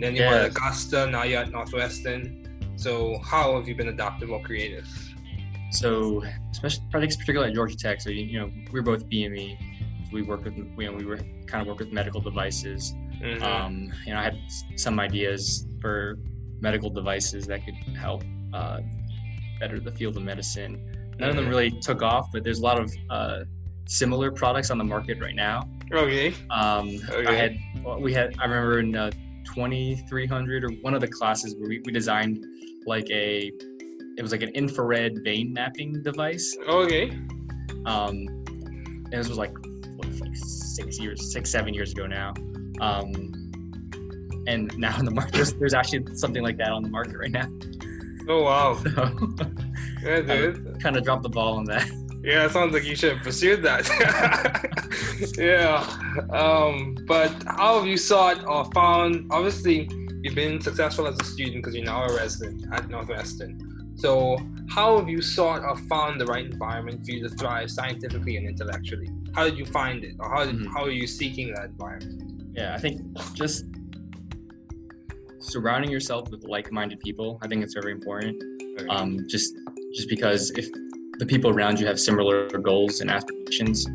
then 0.00 0.14
you 0.14 0.22
yes. 0.22 0.30
were 0.30 0.38
at 0.38 0.50
Augusta, 0.50 1.06
now 1.06 1.22
you're 1.22 1.42
at 1.42 1.50
Northwestern. 1.50 2.40
So 2.76 3.18
how 3.18 3.56
have 3.56 3.68
you 3.68 3.74
been 3.74 3.88
adaptive 3.88 4.30
or 4.30 4.42
creative? 4.42 4.88
So, 5.70 6.22
especially 6.50 6.84
projects, 6.90 7.16
particularly 7.16 7.50
at 7.50 7.54
Georgia 7.54 7.76
Tech. 7.76 8.00
So 8.00 8.10
you, 8.10 8.24
you 8.24 8.40
know 8.40 8.50
we're 8.72 8.82
both 8.82 9.08
BME. 9.08 9.56
we 10.12 10.22
work 10.22 10.44
with 10.44 10.56
you 10.56 10.66
know 10.78 10.92
we 10.92 11.04
were 11.04 11.18
kind 11.46 11.62
of 11.62 11.66
work 11.66 11.78
with 11.78 11.92
medical 11.92 12.20
devices. 12.20 12.94
Mm-hmm. 13.20 13.42
Um, 13.42 13.92
you 14.06 14.14
know 14.14 14.20
I 14.20 14.24
had 14.24 14.38
some 14.76 14.98
ideas 14.98 15.66
for 15.80 16.18
medical 16.64 16.88
devices 16.88 17.46
that 17.46 17.62
could 17.64 17.74
help 17.94 18.24
uh, 18.54 18.80
better 19.60 19.78
the 19.78 19.92
field 19.92 20.16
of 20.16 20.22
medicine. 20.22 20.72
None 21.18 21.28
of 21.28 21.36
them 21.36 21.44
mm-hmm. 21.44 21.54
really 21.54 21.70
took 21.70 22.02
off, 22.02 22.32
but 22.32 22.42
there's 22.42 22.58
a 22.58 22.62
lot 22.62 22.80
of 22.80 22.90
uh, 23.10 23.44
similar 23.84 24.32
products 24.32 24.70
on 24.70 24.78
the 24.78 24.88
market 24.94 25.20
right 25.20 25.34
now. 25.34 25.68
Okay. 25.92 26.34
Um, 26.50 26.98
okay. 27.10 27.26
I 27.26 27.34
had 27.34 27.52
we 28.00 28.14
had 28.14 28.34
I 28.40 28.44
remember 28.46 28.80
in 28.80 28.96
uh, 28.96 29.10
2300 29.44 30.64
or 30.64 30.68
one 30.80 30.94
of 30.94 31.02
the 31.02 31.06
classes 31.06 31.54
where 31.54 31.68
we, 31.68 31.82
we 31.84 31.92
designed 31.92 32.42
like 32.86 33.08
a 33.10 33.52
it 34.16 34.22
was 34.22 34.32
like 34.32 34.42
an 34.42 34.50
infrared 34.50 35.22
vein 35.22 35.52
mapping 35.52 36.02
device. 36.02 36.56
Okay. 36.66 37.10
Um, 37.84 38.16
and 39.12 39.12
this 39.12 39.28
was 39.28 39.36
like 39.36 39.52
what, 39.96 40.08
like 40.20 40.34
six 40.34 40.98
years, 40.98 41.30
six 41.30 41.50
seven 41.50 41.74
years 41.74 41.92
ago 41.92 42.06
now. 42.06 42.32
Um, 42.80 43.33
and 44.46 44.76
now 44.78 44.98
in 44.98 45.04
the 45.04 45.10
market, 45.10 45.34
there's, 45.34 45.52
there's 45.54 45.74
actually 45.74 46.04
something 46.14 46.42
like 46.42 46.56
that 46.58 46.70
on 46.70 46.82
the 46.82 46.88
market 46.88 47.16
right 47.16 47.30
now. 47.30 47.48
Oh 48.28 48.42
wow! 48.42 48.78
So, 50.04 50.10
yeah, 50.10 50.20
dude. 50.20 50.82
Kind 50.82 50.96
of 50.96 51.04
dropped 51.04 51.22
the 51.22 51.30
ball 51.30 51.56
on 51.56 51.64
that. 51.64 51.88
Yeah, 52.22 52.46
it 52.46 52.52
sounds 52.52 52.72
like 52.72 52.84
you 52.84 52.96
should 52.96 53.14
have 53.16 53.22
pursued 53.22 53.62
that. 53.62 53.84
yeah. 55.38 55.84
Um, 56.30 56.96
but 57.06 57.30
how 57.46 57.78
have 57.78 57.86
you 57.86 57.98
sought 57.98 58.46
or 58.46 58.64
found? 58.72 59.26
Obviously, 59.30 59.88
you've 60.22 60.34
been 60.34 60.58
successful 60.60 61.06
as 61.06 61.20
a 61.20 61.24
student 61.24 61.56
because 61.56 61.74
you're 61.74 61.84
now 61.84 62.04
a 62.04 62.16
resident 62.16 62.64
at 62.72 62.88
Northwestern. 62.88 63.92
So, 63.96 64.38
how 64.70 64.98
have 64.98 65.08
you 65.08 65.20
sought 65.20 65.62
or 65.64 65.76
found 65.76 66.18
the 66.18 66.24
right 66.24 66.46
environment 66.46 67.04
for 67.04 67.12
you 67.12 67.28
to 67.28 67.34
thrive 67.34 67.70
scientifically 67.70 68.36
and 68.38 68.48
intellectually? 68.48 69.10
How 69.34 69.44
did 69.44 69.58
you 69.58 69.66
find 69.66 70.02
it, 70.02 70.16
or 70.18 70.30
how 70.30 70.44
did, 70.44 70.56
mm-hmm. 70.56 70.72
how 70.72 70.84
are 70.84 70.90
you 70.90 71.06
seeking 71.06 71.52
that 71.54 71.66
environment? 71.66 72.52
Yeah, 72.54 72.74
I 72.74 72.78
think 72.78 73.02
just 73.34 73.66
surrounding 75.44 75.90
yourself 75.90 76.30
with 76.30 76.44
like-minded 76.44 77.00
people. 77.00 77.38
I 77.42 77.48
think 77.48 77.62
it's 77.62 77.74
very 77.74 77.92
important. 77.92 78.42
Um, 78.88 79.26
just 79.28 79.54
just 79.94 80.08
because 80.08 80.50
if 80.56 80.68
the 81.18 81.26
people 81.26 81.50
around 81.50 81.78
you 81.78 81.86
have 81.86 82.00
similar 82.00 82.48
goals 82.48 83.00
and 83.00 83.10
aspirations, 83.10 83.86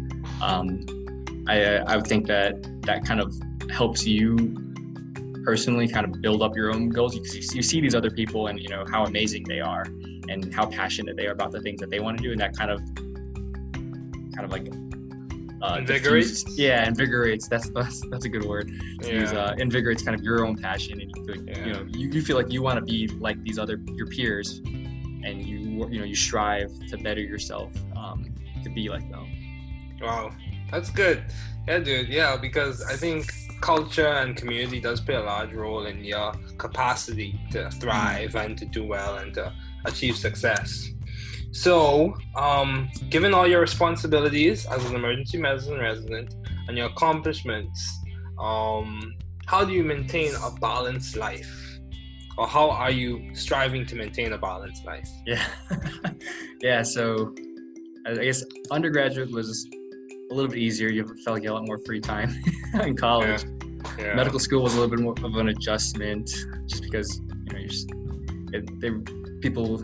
um, 0.41 0.85
I, 1.47 1.77
I 1.77 1.95
would 1.97 2.07
think 2.07 2.27
that 2.27 2.81
that 2.83 3.03
kind 3.03 3.19
of 3.19 3.33
helps 3.69 4.05
you 4.05 4.55
personally 5.43 5.87
kind 5.87 6.05
of 6.05 6.21
build 6.21 6.41
up 6.41 6.55
your 6.55 6.73
own 6.73 6.89
goals. 6.89 7.15
You, 7.15 7.23
you 7.53 7.61
see 7.61 7.81
these 7.81 7.95
other 7.95 8.11
people 8.11 8.47
and 8.47 8.59
you 8.59 8.69
know 8.69 8.85
how 8.89 9.03
amazing 9.03 9.43
they 9.43 9.59
are 9.59 9.83
and 10.29 10.53
how 10.53 10.65
passionate 10.67 11.17
they 11.17 11.27
are 11.27 11.31
about 11.31 11.51
the 11.51 11.61
things 11.61 11.79
that 11.81 11.89
they 11.89 11.99
want 11.99 12.17
to 12.17 12.23
do, 12.23 12.31
and 12.31 12.39
that 12.39 12.55
kind 12.55 12.71
of 12.71 12.79
kind 14.35 14.45
of 14.45 14.51
like 14.51 14.71
uh, 15.61 15.75
invigorates. 15.79 16.43
Diffuse, 16.43 16.59
yeah, 16.59 16.87
invigorates. 16.87 17.47
That's 17.47 17.69
that's 17.69 18.01
that's 18.09 18.25
a 18.25 18.29
good 18.29 18.45
word. 18.45 18.71
Yeah. 19.01 19.11
Use, 19.11 19.33
uh, 19.33 19.55
invigorates 19.57 20.03
kind 20.03 20.15
of 20.17 20.23
your 20.23 20.45
own 20.45 20.57
passion, 20.57 20.99
and 21.01 21.11
you 21.15 21.25
feel 21.25 21.35
like, 21.35 21.57
yeah. 21.57 21.65
you 21.65 21.73
know 21.73 21.87
you, 21.89 22.09
you 22.09 22.21
feel 22.21 22.37
like 22.37 22.51
you 22.51 22.61
want 22.61 22.79
to 22.79 22.85
be 22.85 23.07
like 23.07 23.41
these 23.43 23.59
other 23.59 23.79
your 23.95 24.07
peers, 24.07 24.59
and 24.59 25.45
you 25.45 25.87
you 25.89 25.99
know 25.99 26.05
you 26.05 26.15
strive 26.15 26.71
to 26.87 26.97
better 26.97 27.21
yourself 27.21 27.71
um, 27.95 28.33
to 28.63 28.69
be 28.69 28.89
like 28.89 29.09
them. 29.11 29.27
Wow, 30.01 30.31
that's 30.71 30.89
good. 30.89 31.23
Yeah, 31.67 31.79
dude. 31.79 32.09
Yeah, 32.09 32.37
because 32.37 32.81
I 32.83 32.95
think 32.95 33.31
culture 33.61 34.07
and 34.07 34.35
community 34.35 34.79
does 34.79 35.01
play 35.01 35.15
a 35.15 35.21
large 35.21 35.51
role 35.53 35.85
in 35.85 36.03
your 36.03 36.33
capacity 36.57 37.39
to 37.51 37.69
thrive 37.71 38.35
and 38.35 38.57
to 38.57 38.65
do 38.65 38.85
well 38.85 39.17
and 39.17 39.33
to 39.33 39.53
achieve 39.85 40.15
success. 40.15 40.89
So, 41.51 42.13
um, 42.35 42.89
given 43.09 43.33
all 43.33 43.47
your 43.47 43.61
responsibilities 43.61 44.65
as 44.65 44.85
an 44.85 44.95
emergency 44.95 45.37
medicine 45.37 45.79
resident 45.79 46.35
and 46.67 46.77
your 46.77 46.87
accomplishments, 46.87 47.99
um, 48.39 49.15
how 49.47 49.65
do 49.65 49.73
you 49.73 49.83
maintain 49.83 50.33
a 50.35 50.51
balanced 50.59 51.15
life? 51.17 51.69
or 52.39 52.47
how 52.47 52.69
are 52.69 52.89
you 52.89 53.35
striving 53.35 53.85
to 53.85 53.95
maintain 53.95 54.31
a 54.31 54.37
balanced 54.37 54.85
life? 54.85 55.09
Yeah, 55.25 55.45
yeah. 56.61 56.81
So 56.83 57.35
I 58.05 58.13
guess 58.13 58.45
undergraduate 58.71 59.29
was 59.29 59.67
a 60.31 60.33
little 60.33 60.49
bit 60.49 60.57
easier. 60.57 60.87
You 60.87 61.05
felt 61.25 61.35
like 61.35 61.43
you 61.43 61.49
had 61.49 61.55
a 61.55 61.59
lot 61.59 61.67
more 61.67 61.79
free 61.79 61.99
time 61.99 62.33
in 62.81 62.95
college. 62.95 63.43
Yeah. 63.43 63.49
Yeah. 63.97 64.15
Medical 64.15 64.39
school 64.39 64.63
was 64.63 64.73
a 64.73 64.79
little 64.79 64.89
bit 64.89 65.03
more 65.03 65.15
of 65.21 65.35
an 65.35 65.49
adjustment, 65.49 66.29
just 66.65 66.81
because 66.81 67.19
you 67.19 67.53
know 67.53 67.59
you're 67.59 67.67
just, 67.67 67.91
it, 68.53 68.79
they 68.79 68.91
people 69.41 69.81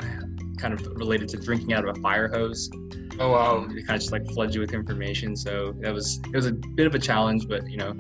kind 0.66 0.74
of 0.80 0.98
related 0.98 1.30
to 1.30 1.38
drinking 1.38 1.74
out 1.74 1.88
of 1.88 1.96
a 1.96 2.00
fire 2.02 2.28
hose. 2.28 2.72
Oh 3.20 3.32
wow. 3.32 3.58
Um, 3.58 3.78
it 3.78 3.86
kind 3.86 3.96
of 3.96 4.02
just 4.02 4.12
like 4.12 4.26
floods 4.32 4.56
you 4.56 4.62
with 4.62 4.74
information. 4.74 5.36
So 5.36 5.74
that 5.82 5.94
was 5.94 6.20
it 6.34 6.36
was 6.36 6.48
a 6.48 6.54
bit 6.54 6.88
of 6.88 6.96
a 6.96 7.00
challenge, 7.00 7.48
but 7.48 7.70
you 7.70 7.78
know, 7.78 7.94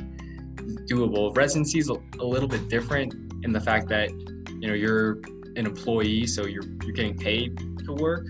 doable. 0.89 1.35
Residency 1.37 1.77
is 1.79 1.89
a, 1.91 1.95
a 2.19 2.25
little 2.25 2.49
bit 2.49 2.67
different 2.69 3.13
in 3.43 3.51
the 3.51 3.59
fact 3.61 3.87
that 3.89 4.09
you 4.09 4.67
know 4.67 4.73
you're 4.73 5.19
an 5.55 5.65
employee, 5.67 6.25
so 6.25 6.47
you're 6.47 6.63
you're 6.83 6.95
getting 6.95 7.15
paid 7.17 7.55
to 7.85 7.93
work. 7.93 8.25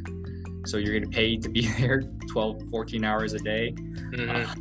So 0.66 0.78
you're 0.78 0.94
getting 0.94 1.12
paid 1.12 1.42
to 1.44 1.50
be 1.50 1.68
there 1.80 2.02
12, 2.30 2.64
14 2.70 3.06
hours 3.06 3.34
a 3.34 3.40
day. 3.40 3.74
Mhm. 3.78 4.30
Uh, 4.30 4.54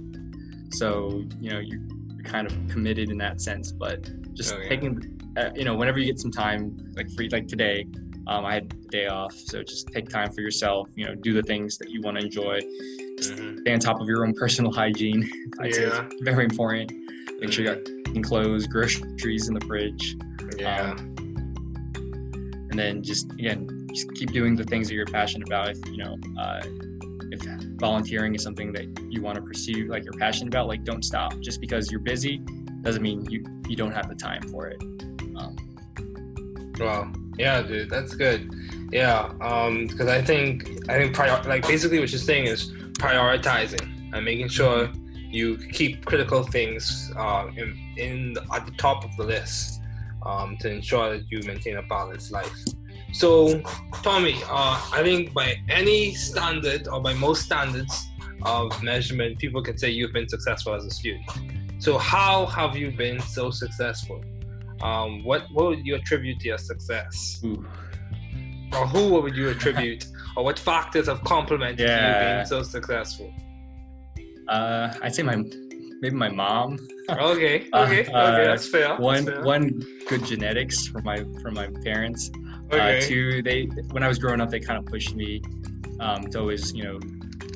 so 0.70 1.24
you 1.40 1.50
know 1.50 1.58
you're, 1.58 1.80
you're 2.14 2.24
kind 2.24 2.46
of 2.46 2.56
committed 2.68 3.10
in 3.10 3.18
that 3.18 3.40
sense. 3.40 3.72
But 3.72 4.08
just 4.34 4.54
Oh, 4.54 4.58
yeah. 4.58 4.68
taking, 4.68 5.20
uh, 5.36 5.50
you 5.56 5.64
know, 5.64 5.74
whenever 5.76 5.98
you 5.98 6.06
get 6.06 6.18
some 6.20 6.30
time, 6.30 6.76
like 6.96 7.10
free, 7.16 7.28
like 7.28 7.48
today, 7.48 7.86
um, 8.26 8.44
I 8.44 8.54
had 8.54 8.70
the 8.70 8.88
day 8.88 9.06
off, 9.06 9.34
so 9.34 9.62
just 9.62 9.88
take 9.88 10.08
time 10.08 10.30
for 10.32 10.40
yourself. 10.40 10.88
You 10.94 11.06
know, 11.06 11.14
do 11.14 11.32
the 11.34 11.42
things 11.42 11.78
that 11.78 11.90
you 11.90 12.00
want 12.02 12.18
to 12.18 12.24
enjoy. 12.24 12.60
Mhm. 12.60 13.60
Stay 13.60 13.72
on 13.72 13.78
top 13.80 14.00
of 14.00 14.08
your 14.08 14.24
own 14.26 14.34
personal 14.34 14.72
hygiene. 14.72 15.22
I'd 15.60 15.70
Yeah. 15.76 16.06
it's 16.10 16.22
very 16.22 16.44
important. 16.44 16.92
Make 17.40 17.52
sure 17.52 17.64
you 17.64 17.74
got 17.74 17.84
clean 18.06 18.22
clothes, 18.22 18.66
groceries 18.66 19.48
in 19.48 19.54
the 19.54 19.64
fridge, 19.66 20.16
Yeah. 20.58 20.92
um, 20.92 21.14
and 22.70 22.78
then 22.78 23.02
just 23.02 23.30
again, 23.32 23.88
just 23.92 24.12
keep 24.14 24.32
doing 24.32 24.56
the 24.56 24.64
things 24.64 24.88
that 24.88 24.94
you're 24.94 25.06
passionate 25.06 25.46
about. 25.48 25.68
If 25.70 25.78
you 25.86 25.98
know, 25.98 26.16
uh, 26.38 26.62
if 27.30 27.40
volunteering 27.78 28.34
is 28.34 28.42
something 28.42 28.72
that 28.72 28.86
you 29.10 29.20
want 29.22 29.36
to 29.36 29.42
pursue, 29.42 29.86
like 29.88 30.04
you're 30.04 30.12
passionate 30.14 30.48
about, 30.54 30.66
like 30.68 30.84
don't 30.84 31.04
stop. 31.04 31.32
Just 31.40 31.60
because 31.60 31.90
you're 31.90 32.00
busy 32.00 32.38
doesn't 32.82 33.02
mean 33.02 33.24
you 33.30 33.44
you 33.68 33.76
don't 33.76 33.92
have 33.92 34.08
the 34.08 34.14
time 34.14 34.42
for 34.48 34.68
it. 34.68 34.80
Um, 35.36 35.56
Wow. 36.80 37.12
Yeah, 37.38 37.62
dude, 37.62 37.90
that's 37.90 38.14
good. 38.14 38.52
Yeah, 38.92 39.32
um, 39.40 39.86
because 39.86 40.08
I 40.08 40.22
think 40.22 40.68
I 40.88 40.98
think 40.98 41.14
prior 41.14 41.42
like 41.44 41.66
basically 41.66 41.98
what 41.98 42.10
you're 42.10 42.20
saying 42.20 42.46
is 42.46 42.70
prioritizing 42.94 44.12
and 44.14 44.24
making 44.24 44.48
sure 44.48 44.90
you 45.34 45.58
keep 45.72 46.04
critical 46.04 46.44
things 46.44 47.12
uh, 47.16 47.48
in, 47.56 47.94
in 47.96 48.32
the, 48.34 48.46
at 48.52 48.64
the 48.66 48.72
top 48.72 49.04
of 49.04 49.16
the 49.16 49.24
list 49.24 49.80
um, 50.24 50.56
to 50.60 50.70
ensure 50.70 51.18
that 51.18 51.24
you 51.28 51.40
maintain 51.42 51.76
a 51.76 51.82
balanced 51.82 52.30
life. 52.30 52.54
So, 53.12 53.60
Tommy, 54.02 54.34
uh, 54.44 54.80
I 54.92 55.00
think 55.02 55.34
by 55.34 55.56
any 55.68 56.14
standard 56.14 56.88
or 56.88 57.00
by 57.00 57.14
most 57.14 57.42
standards 57.42 58.08
of 58.42 58.80
measurement, 58.82 59.38
people 59.38 59.62
can 59.62 59.76
say 59.76 59.90
you've 59.90 60.12
been 60.12 60.28
successful 60.28 60.74
as 60.74 60.84
a 60.84 60.90
student. 60.90 61.24
So, 61.78 61.98
how 61.98 62.46
have 62.46 62.76
you 62.76 62.90
been 62.90 63.20
so 63.20 63.50
successful? 63.50 64.22
Um, 64.82 65.24
what 65.24 65.44
what 65.52 65.66
would 65.68 65.86
you 65.86 65.94
attribute 65.96 66.40
to 66.40 66.48
your 66.48 66.58
success, 66.58 67.40
ooh. 67.44 67.64
or 68.72 68.86
who 68.86 69.08
would 69.20 69.36
you 69.36 69.48
attribute, 69.50 70.06
or 70.36 70.44
what 70.44 70.58
factors 70.58 71.06
have 71.06 71.22
complemented 71.24 71.80
you 71.80 71.86
being 71.86 72.44
so 72.46 72.62
successful? 72.62 73.32
Uh, 74.48 74.92
I'd 75.02 75.14
say 75.14 75.22
my 75.22 75.36
maybe 76.00 76.16
my 76.16 76.28
mom. 76.28 76.78
Okay, 77.10 77.68
Uh, 77.72 77.82
okay, 77.84 78.04
uh, 78.12 78.32
okay, 78.32 78.44
that's 78.46 78.68
fair. 78.68 78.88
that's 78.88 79.00
One 79.00 79.24
fair. 79.26 79.42
one 79.42 79.82
good 80.08 80.24
genetics 80.24 80.86
from 80.86 81.04
my 81.04 81.24
from 81.40 81.54
my 81.54 81.68
parents. 81.84 82.30
okay. 82.72 82.98
Uh, 82.98 83.00
two, 83.00 83.42
they 83.42 83.66
when 83.92 84.02
I 84.02 84.08
was 84.08 84.18
growing 84.18 84.40
up, 84.40 84.50
they 84.50 84.60
kind 84.60 84.78
of 84.78 84.86
pushed 84.86 85.14
me 85.14 85.40
um, 86.00 86.26
to 86.30 86.40
always, 86.40 86.72
you 86.74 86.82
know, 86.84 86.98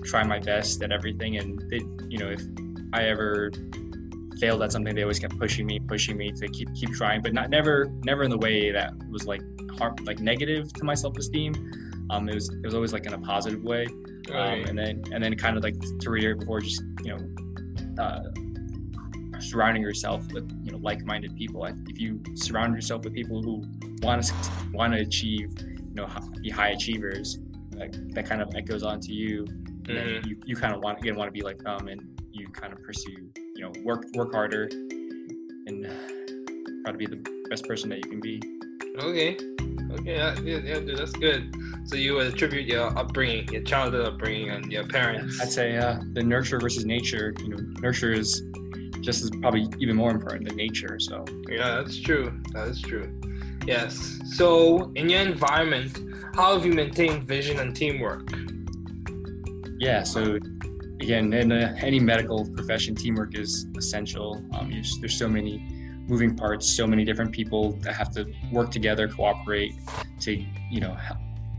try 0.05 0.23
my 0.25 0.39
best 0.39 0.83
at 0.83 0.93
everything. 0.93 1.37
And 1.37 1.59
they, 1.71 1.81
you 2.09 2.19
know, 2.19 2.31
if 2.31 2.43
I 2.93 3.05
ever 3.05 3.51
failed 4.40 4.62
at 4.62 4.73
something, 4.73 4.95
they 4.95 5.02
always 5.02 5.18
kept 5.18 5.38
pushing 5.38 5.66
me, 5.66 5.78
pushing 5.80 6.16
me 6.16 6.33
to 6.33 6.49
keep 6.49 6.73
keep 6.75 6.92
trying, 6.92 7.21
but 7.23 7.33
not 7.33 7.50
never 7.50 7.87
never 8.04 8.23
in 8.23 8.30
the 8.30 8.38
way 8.38 8.71
that 8.71 8.92
was 9.11 9.26
like 9.26 9.42
harm, 9.78 9.97
like 10.04 10.21
negative 10.21 10.73
to 10.75 10.85
my 10.85 10.95
self 10.95 11.16
esteem. 11.18 11.54
Um, 12.11 12.28
it 12.28 12.35
was 12.35 12.49
it 12.49 12.64
was 12.64 12.75
always 12.75 12.92
like 12.92 13.07
in 13.07 13.14
a 13.14 13.18
positive 13.18 13.62
way. 13.62 13.87
Um, 14.33 14.64
and 14.66 14.78
then 14.78 15.02
and 15.12 15.25
then 15.25 15.35
kind 15.37 15.57
of 15.57 15.62
like 15.62 15.76
to 16.00 16.11
reiterate 16.11 16.40
before, 16.40 16.61
just 16.61 16.83
you 17.04 17.16
know. 17.16 18.02
Uh, 18.02 18.30
surrounding 19.40 19.83
yourself 19.83 20.26
with 20.33 20.50
you 20.64 20.73
know 20.73 20.78
like-minded 20.78 21.35
people 21.37 21.64
if 21.64 22.00
you 22.00 22.21
surround 22.35 22.75
yourself 22.75 23.04
with 23.04 23.14
people 23.14 23.40
who 23.40 23.62
want 24.02 24.23
to 24.23 24.35
want 24.73 24.92
to 24.92 25.00
achieve 25.00 25.50
you 25.61 25.95
know 25.95 26.09
be 26.42 26.50
high 26.50 26.71
achievers 26.71 27.38
like, 27.76 27.92
that 28.14 28.28
kind 28.28 28.42
of 28.42 28.52
echoes 28.57 28.83
onto 28.83 29.12
you 29.12 29.47
and 29.87 29.97
then 29.97 30.07
Mhm. 30.09 30.26
you, 30.26 30.37
you 30.45 30.57
kind 30.57 30.75
of 30.75 30.80
want 30.83 30.99
again 30.99 31.14
want 31.16 31.28
to 31.28 31.33
be 31.33 31.42
like 31.42 31.59
them 31.59 31.87
and 31.88 32.21
you 32.33 32.49
kind 32.49 32.73
of 32.73 32.83
pursue 32.83 33.30
you 33.59 33.65
know 33.65 33.73
work 33.85 34.05
work 34.15 34.33
harder 34.33 34.69
and 35.67 35.85
try 36.85 36.93
to 36.93 36.99
be 36.99 37.07
the 37.07 37.21
best 37.50 37.67
person 37.67 37.91
that 37.91 37.97
you 37.97 38.11
can 38.11 38.21
be 38.21 38.41
Okay. 38.99 39.37
Okay. 39.93 40.17
Yeah, 40.17 40.35
yeah, 40.43 40.59
yeah, 40.65 40.81
dude, 40.81 40.99
that's 40.99 41.12
good. 41.12 41.55
So 41.85 41.95
you 41.97 42.19
attribute 42.19 42.67
your 42.67 42.87
upbringing, 42.99 43.47
your 43.49 43.62
childhood 43.62 44.07
upbringing, 44.07 44.50
and 44.50 44.73
your 44.73 44.87
parents. 44.87 45.41
i'd 45.41 45.53
say 45.53 45.77
uh, 45.77 46.00
the 46.15 46.23
nurture 46.23 46.59
versus 46.59 46.85
nature 46.85 47.33
you 47.43 47.50
know 47.50 47.59
nurture 47.81 48.12
is 48.12 48.43
just 49.00 49.23
as 49.23 49.31
probably 49.41 49.67
even 49.79 49.95
more 49.97 50.11
important 50.11 50.49
than 50.49 50.57
nature 50.57 50.99
so 50.99 51.25
Yeah, 51.49 51.77
that's 51.77 51.99
true. 52.00 52.41
That 52.53 52.69
is 52.69 52.81
true. 52.81 53.07
Yes. 53.67 54.19
So 54.25 54.93
in 54.97 55.09
your 55.09 55.21
environment, 55.21 55.97
how 56.35 56.55
have 56.55 56.67
you 56.67 56.73
maintained 56.73 57.29
vision 57.29 57.61
and 57.61 57.75
teamwork? 57.75 58.29
Yeah, 59.79 60.03
so 60.03 60.38
again, 61.00 61.33
in 61.33 61.52
uh, 61.52 61.75
any 61.78 62.00
medical 62.00 62.49
profession, 62.50 62.95
teamwork 62.95 63.37
is 63.37 63.67
essential. 63.76 64.43
Um, 64.55 64.71
there's 65.00 65.19
so 65.19 65.28
many 65.28 65.59
moving 66.09 66.37
parts, 66.37 66.69
so 66.69 66.87
many 66.87 67.05
different 67.05 67.33
people 67.33 67.73
that 67.83 67.95
have 67.95 68.11
to 68.12 68.26
work 68.50 68.71
together, 68.71 69.09
cooperate 69.09 69.75
to, 70.21 70.33
you 70.71 70.81
know, 70.81 70.97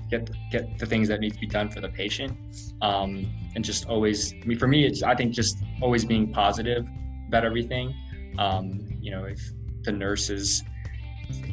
get 0.09 0.29
get 0.51 0.77
the 0.79 0.85
things 0.85 1.07
that 1.07 1.19
need 1.19 1.33
to 1.33 1.39
be 1.39 1.47
done 1.47 1.69
for 1.69 1.81
the 1.81 1.89
patient. 1.89 2.37
Um, 2.81 3.31
and 3.55 3.63
just 3.63 3.87
always, 3.87 4.33
I 4.33 4.45
mean, 4.45 4.57
for 4.57 4.67
me, 4.67 4.85
it's 4.85 5.03
I 5.03 5.15
think 5.15 5.33
just 5.33 5.59
always 5.81 6.03
being 6.03 6.31
positive 6.31 6.87
about 7.27 7.45
everything. 7.45 7.93
Um, 8.37 8.87
you 8.99 9.11
know, 9.11 9.25
if 9.25 9.41
the 9.83 9.91
nurses 9.91 10.63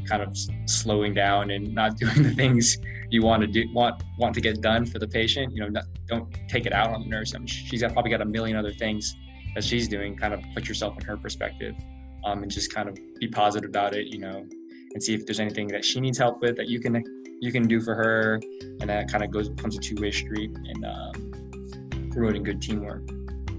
kind 0.08 0.22
of 0.22 0.36
slowing 0.64 1.12
down 1.12 1.50
and 1.50 1.74
not 1.74 1.96
doing 1.98 2.22
the 2.22 2.30
things 2.30 2.78
you 3.10 3.22
want 3.22 3.40
to 3.40 3.46
do 3.46 3.64
want 3.72 4.02
want 4.18 4.34
to 4.34 4.40
get 4.40 4.60
done 4.60 4.84
for 4.84 4.98
the 4.98 5.08
patient 5.08 5.52
you 5.52 5.60
know 5.60 5.68
not, 5.68 5.84
don't 6.06 6.28
take 6.48 6.66
it 6.66 6.72
out 6.72 6.90
on 6.90 7.00
the 7.02 7.08
nurse. 7.08 7.34
I 7.34 7.38
mean 7.38 7.46
she's 7.46 7.80
got, 7.82 7.92
probably 7.92 8.10
got 8.10 8.20
a 8.20 8.26
million 8.26 8.56
other 8.56 8.72
things 8.72 9.14
that 9.54 9.64
she's 9.64 9.88
doing 9.88 10.16
kind 10.16 10.34
of 10.34 10.40
put 10.54 10.68
yourself 10.68 10.96
in 10.98 11.04
her 11.04 11.16
perspective 11.16 11.74
um, 12.24 12.42
and 12.42 12.50
just 12.50 12.74
kind 12.74 12.88
of 12.88 12.98
be 13.20 13.28
positive 13.28 13.70
about 13.70 13.94
it 13.94 14.06
you 14.08 14.18
know 14.18 14.46
and 14.92 15.02
see 15.02 15.14
if 15.14 15.26
there's 15.26 15.40
anything 15.40 15.68
that 15.68 15.84
she 15.84 16.00
needs 16.00 16.18
help 16.18 16.40
with 16.40 16.56
that 16.56 16.68
you 16.68 16.80
can 16.80 17.02
you 17.40 17.52
can 17.52 17.66
do 17.68 17.80
for 17.80 17.94
her. 17.94 18.40
And 18.80 18.88
that 18.88 19.10
kind 19.10 19.22
of 19.22 19.30
goes 19.30 19.48
becomes 19.48 19.76
a 19.76 19.80
two-way 19.80 20.10
street 20.10 20.50
and 20.50 20.84
um, 20.84 22.10
promoting 22.10 22.42
good 22.42 22.62
teamwork 22.62 23.02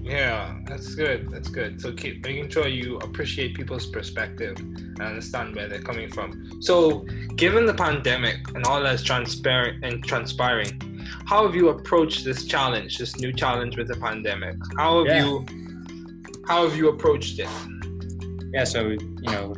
Yeah, 0.08 0.56
that's 0.64 0.94
good. 0.94 1.30
That's 1.30 1.48
good. 1.48 1.80
So 1.80 1.92
keep 1.92 2.24
making 2.24 2.48
sure 2.48 2.66
you 2.66 2.96
appreciate 2.98 3.54
people's 3.54 3.86
perspective 3.86 4.56
and 4.58 5.00
understand 5.00 5.54
where 5.54 5.68
they're 5.68 5.82
coming 5.82 6.10
from. 6.10 6.62
So, 6.62 7.00
given 7.36 7.66
the 7.66 7.74
pandemic 7.74 8.36
and 8.54 8.64
all 8.64 8.82
that's 8.82 9.02
transparent 9.02 9.84
and 9.84 10.02
transpiring, 10.02 10.80
how 11.26 11.44
have 11.44 11.54
you 11.54 11.68
approached 11.68 12.24
this 12.24 12.46
challenge, 12.46 12.96
this 12.96 13.18
new 13.18 13.32
challenge 13.32 13.76
with 13.76 13.88
the 13.88 13.96
pandemic? 13.96 14.56
How 14.78 14.98
have 14.98 15.06
Yeah. 15.08 15.24
you 15.26 15.46
how 16.48 16.66
have 16.66 16.76
you 16.76 16.88
approached 16.88 17.38
it? 17.38 17.48
yeah 18.54 18.64
so 18.64 18.80
you 18.88 19.30
know 19.34 19.54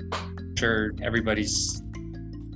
sure 0.59 0.91
everybody's 1.01 1.81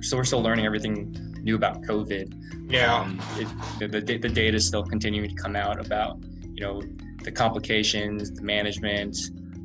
so 0.01 0.17
we're 0.17 0.25
still 0.25 0.41
learning 0.43 0.65
everything 0.65 1.15
new 1.43 1.55
about 1.55 1.81
covid 1.83 2.27
Yeah. 2.69 2.93
Um, 2.93 3.17
it, 3.37 3.47
the, 3.79 4.01
the, 4.01 4.17
the 4.17 4.27
data 4.27 4.57
is 4.57 4.67
still 4.67 4.83
continuing 4.83 5.29
to 5.29 5.35
come 5.41 5.55
out 5.55 5.79
about 5.79 6.19
you 6.53 6.61
know 6.65 6.81
the 7.25 7.31
complications, 7.31 8.31
the 8.31 8.41
management. 8.43 9.17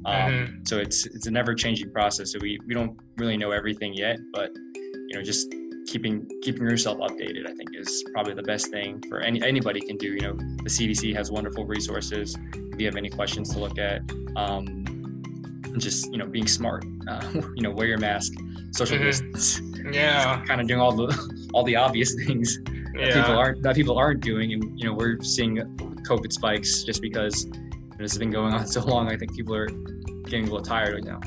Um, 0.06 0.14
Mhm. 0.32 0.68
So 0.68 0.78
it's 0.78 1.06
it's 1.06 1.26
a 1.26 1.30
never 1.30 1.54
changing 1.54 1.90
process. 1.92 2.32
So 2.32 2.38
we, 2.40 2.58
we 2.66 2.72
don't 2.74 2.98
really 3.18 3.36
know 3.36 3.50
everything 3.52 3.92
yet, 3.94 4.18
but 4.32 4.50
you 5.08 5.14
know 5.14 5.22
just 5.22 5.46
keeping 5.86 6.26
keeping 6.42 6.62
yourself 6.62 6.98
updated 6.98 7.46
I 7.46 7.52
think 7.54 7.68
is 7.74 8.04
probably 8.14 8.34
the 8.34 8.42
best 8.42 8.68
thing 8.70 9.02
for 9.08 9.20
any 9.20 9.42
anybody 9.42 9.80
can 9.80 9.96
do. 9.98 10.08
You 10.18 10.20
know 10.26 10.34
the 10.66 10.70
CDC 10.76 11.14
has 11.14 11.30
wonderful 11.30 11.64
resources 11.66 12.36
if 12.72 12.80
you 12.80 12.86
have 12.86 12.96
any 12.96 13.10
questions 13.10 13.50
to 13.52 13.58
look 13.58 13.78
at. 13.78 14.00
Um, 14.36 14.64
and 15.72 15.80
just 15.80 16.10
you 16.12 16.18
know 16.18 16.26
being 16.26 16.46
smart. 16.48 16.84
Uh, 17.06 17.22
you 17.56 17.62
know 17.62 17.70
wear 17.70 17.86
your 17.86 17.98
mask, 17.98 18.32
social 18.72 18.96
Mhm. 18.98 19.04
distance, 19.04 19.60
Yeah. 19.92 20.42
kind 20.48 20.60
of 20.62 20.66
doing 20.66 20.80
all 20.80 20.92
the 20.92 21.08
all 21.54 21.64
the 21.64 21.76
obvious 21.76 22.14
things 22.24 22.58
that 22.64 23.12
people 23.14 23.36
aren't 23.38 23.62
that 23.64 23.74
people 23.76 23.96
aren't 23.98 24.20
doing 24.20 24.52
and 24.54 24.62
you 24.80 24.84
know 24.86 24.94
we're 24.94 25.20
seeing 25.22 25.52
covid 26.10 26.32
spikes 26.32 26.82
just 26.82 27.00
because 27.00 27.46
this 27.98 28.12
has 28.12 28.18
been 28.18 28.30
going 28.30 28.52
on 28.52 28.66
so 28.76 28.80
long 28.84 29.10
i 29.10 29.16
think 29.16 29.34
people 29.34 29.54
are 29.54 29.68
getting 30.24 30.46
a 30.48 30.50
little 30.50 30.62
tired 30.62 31.04
you 31.04 31.10
know 31.10 31.20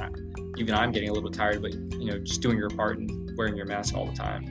even 0.58 0.74
i'm 0.76 0.92
getting 0.92 1.10
a 1.10 1.14
little 1.14 1.30
bit 1.30 1.38
tired 1.38 1.62
but 1.62 1.74
you 1.74 2.06
know 2.06 2.18
just 2.20 2.42
doing 2.42 2.58
your 2.58 2.70
part 2.70 2.98
and 3.00 3.10
wearing 3.38 3.56
your 3.56 3.66
mask 3.66 3.96
all 3.96 4.06
the 4.06 4.18
time 4.28 4.44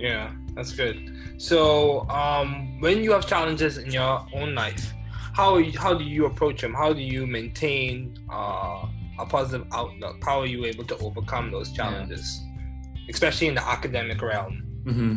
Yeah, 0.00 0.32
that's 0.54 0.72
good. 0.72 1.14
So, 1.36 2.08
um, 2.08 2.80
when 2.80 3.04
you 3.04 3.12
have 3.12 3.26
challenges 3.26 3.76
in 3.76 3.90
your 3.90 4.26
own 4.32 4.54
life, 4.54 4.94
how 5.34 5.62
how 5.74 5.92
do 5.92 6.04
you 6.04 6.24
approach 6.24 6.62
them? 6.62 6.72
How 6.72 6.94
do 6.94 7.02
you 7.02 7.26
maintain 7.26 8.16
uh, 8.32 8.86
a 9.18 9.26
positive 9.28 9.66
outlook? 9.72 10.16
How 10.24 10.40
are 10.40 10.46
you 10.46 10.64
able 10.64 10.84
to 10.84 10.96
overcome 10.98 11.50
those 11.50 11.70
challenges, 11.72 12.40
yeah. 12.40 13.10
especially 13.10 13.48
in 13.48 13.54
the 13.54 13.66
academic 13.66 14.22
realm? 14.22 14.64
Mm-hmm. 14.84 15.16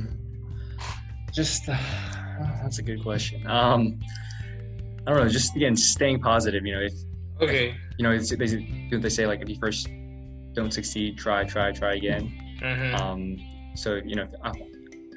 Just 1.31 1.69
uh, 1.69 1.77
that's 2.61 2.79
a 2.79 2.83
good 2.83 3.03
question. 3.03 3.45
Um, 3.47 3.99
I 5.05 5.11
don't 5.11 5.23
know. 5.23 5.29
Just 5.29 5.55
again, 5.55 5.75
staying 5.75 6.21
positive. 6.21 6.65
You 6.65 6.75
know, 6.75 6.81
if 6.81 6.93
okay, 7.41 7.75
you 7.97 8.03
know, 8.03 8.11
it's, 8.11 8.29
they 8.29 8.97
they 8.97 9.09
say 9.09 9.25
like 9.27 9.41
if 9.41 9.49
you 9.49 9.57
first 9.59 9.87
don't 10.53 10.73
succeed, 10.73 11.17
try, 11.17 11.43
try, 11.43 11.71
try 11.71 11.95
again. 11.95 12.31
Mm-hmm. 12.61 12.95
Um, 12.95 13.75
so 13.75 13.99
you 14.05 14.15
know, 14.15 14.27
I, 14.43 14.51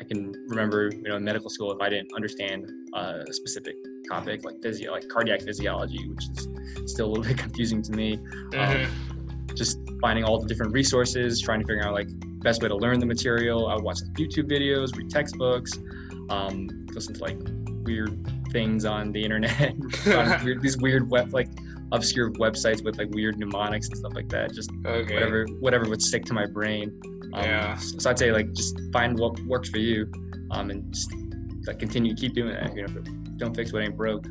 I, 0.01 0.05
can 0.05 0.33
remember 0.49 0.91
you 0.93 1.09
know 1.09 1.17
in 1.17 1.25
medical 1.25 1.51
school 1.51 1.73
if 1.73 1.81
I 1.81 1.89
didn't 1.89 2.13
understand 2.15 2.71
uh, 2.95 3.25
a 3.29 3.33
specific 3.33 3.77
topic 4.09 4.45
like 4.45 4.61
physio, 4.63 4.93
like 4.93 5.09
cardiac 5.09 5.43
physiology, 5.43 6.09
which 6.09 6.25
is 6.31 6.49
still 6.93 7.07
a 7.07 7.11
little 7.11 7.25
bit 7.35 7.39
confusing 7.39 7.83
to 7.83 7.93
me. 7.93 8.17
Mm-hmm. 8.17 8.85
Um, 8.85 9.47
just 9.55 9.79
finding 10.01 10.25
all 10.25 10.39
the 10.41 10.49
different 10.49 10.73
resources, 10.73 11.41
trying 11.41 11.61
to 11.61 11.67
figure 11.67 11.85
out 11.87 11.95
like 11.95 12.09
best 12.41 12.63
way 12.63 12.69
to 12.69 12.77
learn 12.77 12.99
the 12.99 13.07
material. 13.07 13.69
I 13.69 13.75
would 13.75 13.85
watch 13.85 13.99
YouTube 14.15 14.51
videos, 14.51 14.97
read 14.97 15.11
textbooks, 15.11 15.73
um, 16.31 16.87
listen 16.93 17.15
to 17.15 17.21
like 17.23 17.39
weird 17.85 18.19
things 18.53 18.85
on 18.85 19.13
the 19.13 19.23
internet, 19.23 19.75
weird, 20.45 20.63
these 20.63 20.77
weird 20.79 21.11
web 21.11 21.33
like 21.33 21.49
obscure 21.93 22.33
websites 22.33 22.83
with 22.85 22.99
like 22.99 23.09
weird 23.11 23.39
mnemonics 23.39 23.89
and 23.89 23.99
stuff 23.99 24.13
like 24.15 24.29
that. 24.29 24.53
Just 24.53 24.71
okay. 24.85 25.15
whatever 25.15 25.47
whatever 25.61 25.89
would 25.89 26.03
stick 26.03 26.25
to 26.27 26.35
my 26.35 26.47
brain. 26.47 27.01
Um, 27.35 27.45
yeah. 27.45 27.77
So 27.77 28.11
I'd 28.11 28.19
say 28.19 28.33
like 28.33 28.53
just 28.53 28.79
find 28.93 29.19
what 29.19 29.39
works 29.41 29.69
for 29.69 29.79
you, 29.79 30.11
um, 30.51 30.71
and 30.71 30.93
just 30.93 31.13
like 31.67 31.79
continue 31.79 32.15
keep 32.15 32.35
doing 32.35 32.53
that. 32.53 32.75
You 32.75 32.87
know, 32.87 33.03
don't 33.37 33.55
fix 33.55 33.73
what 33.73 33.83
ain't 33.83 33.97
broke. 33.97 34.27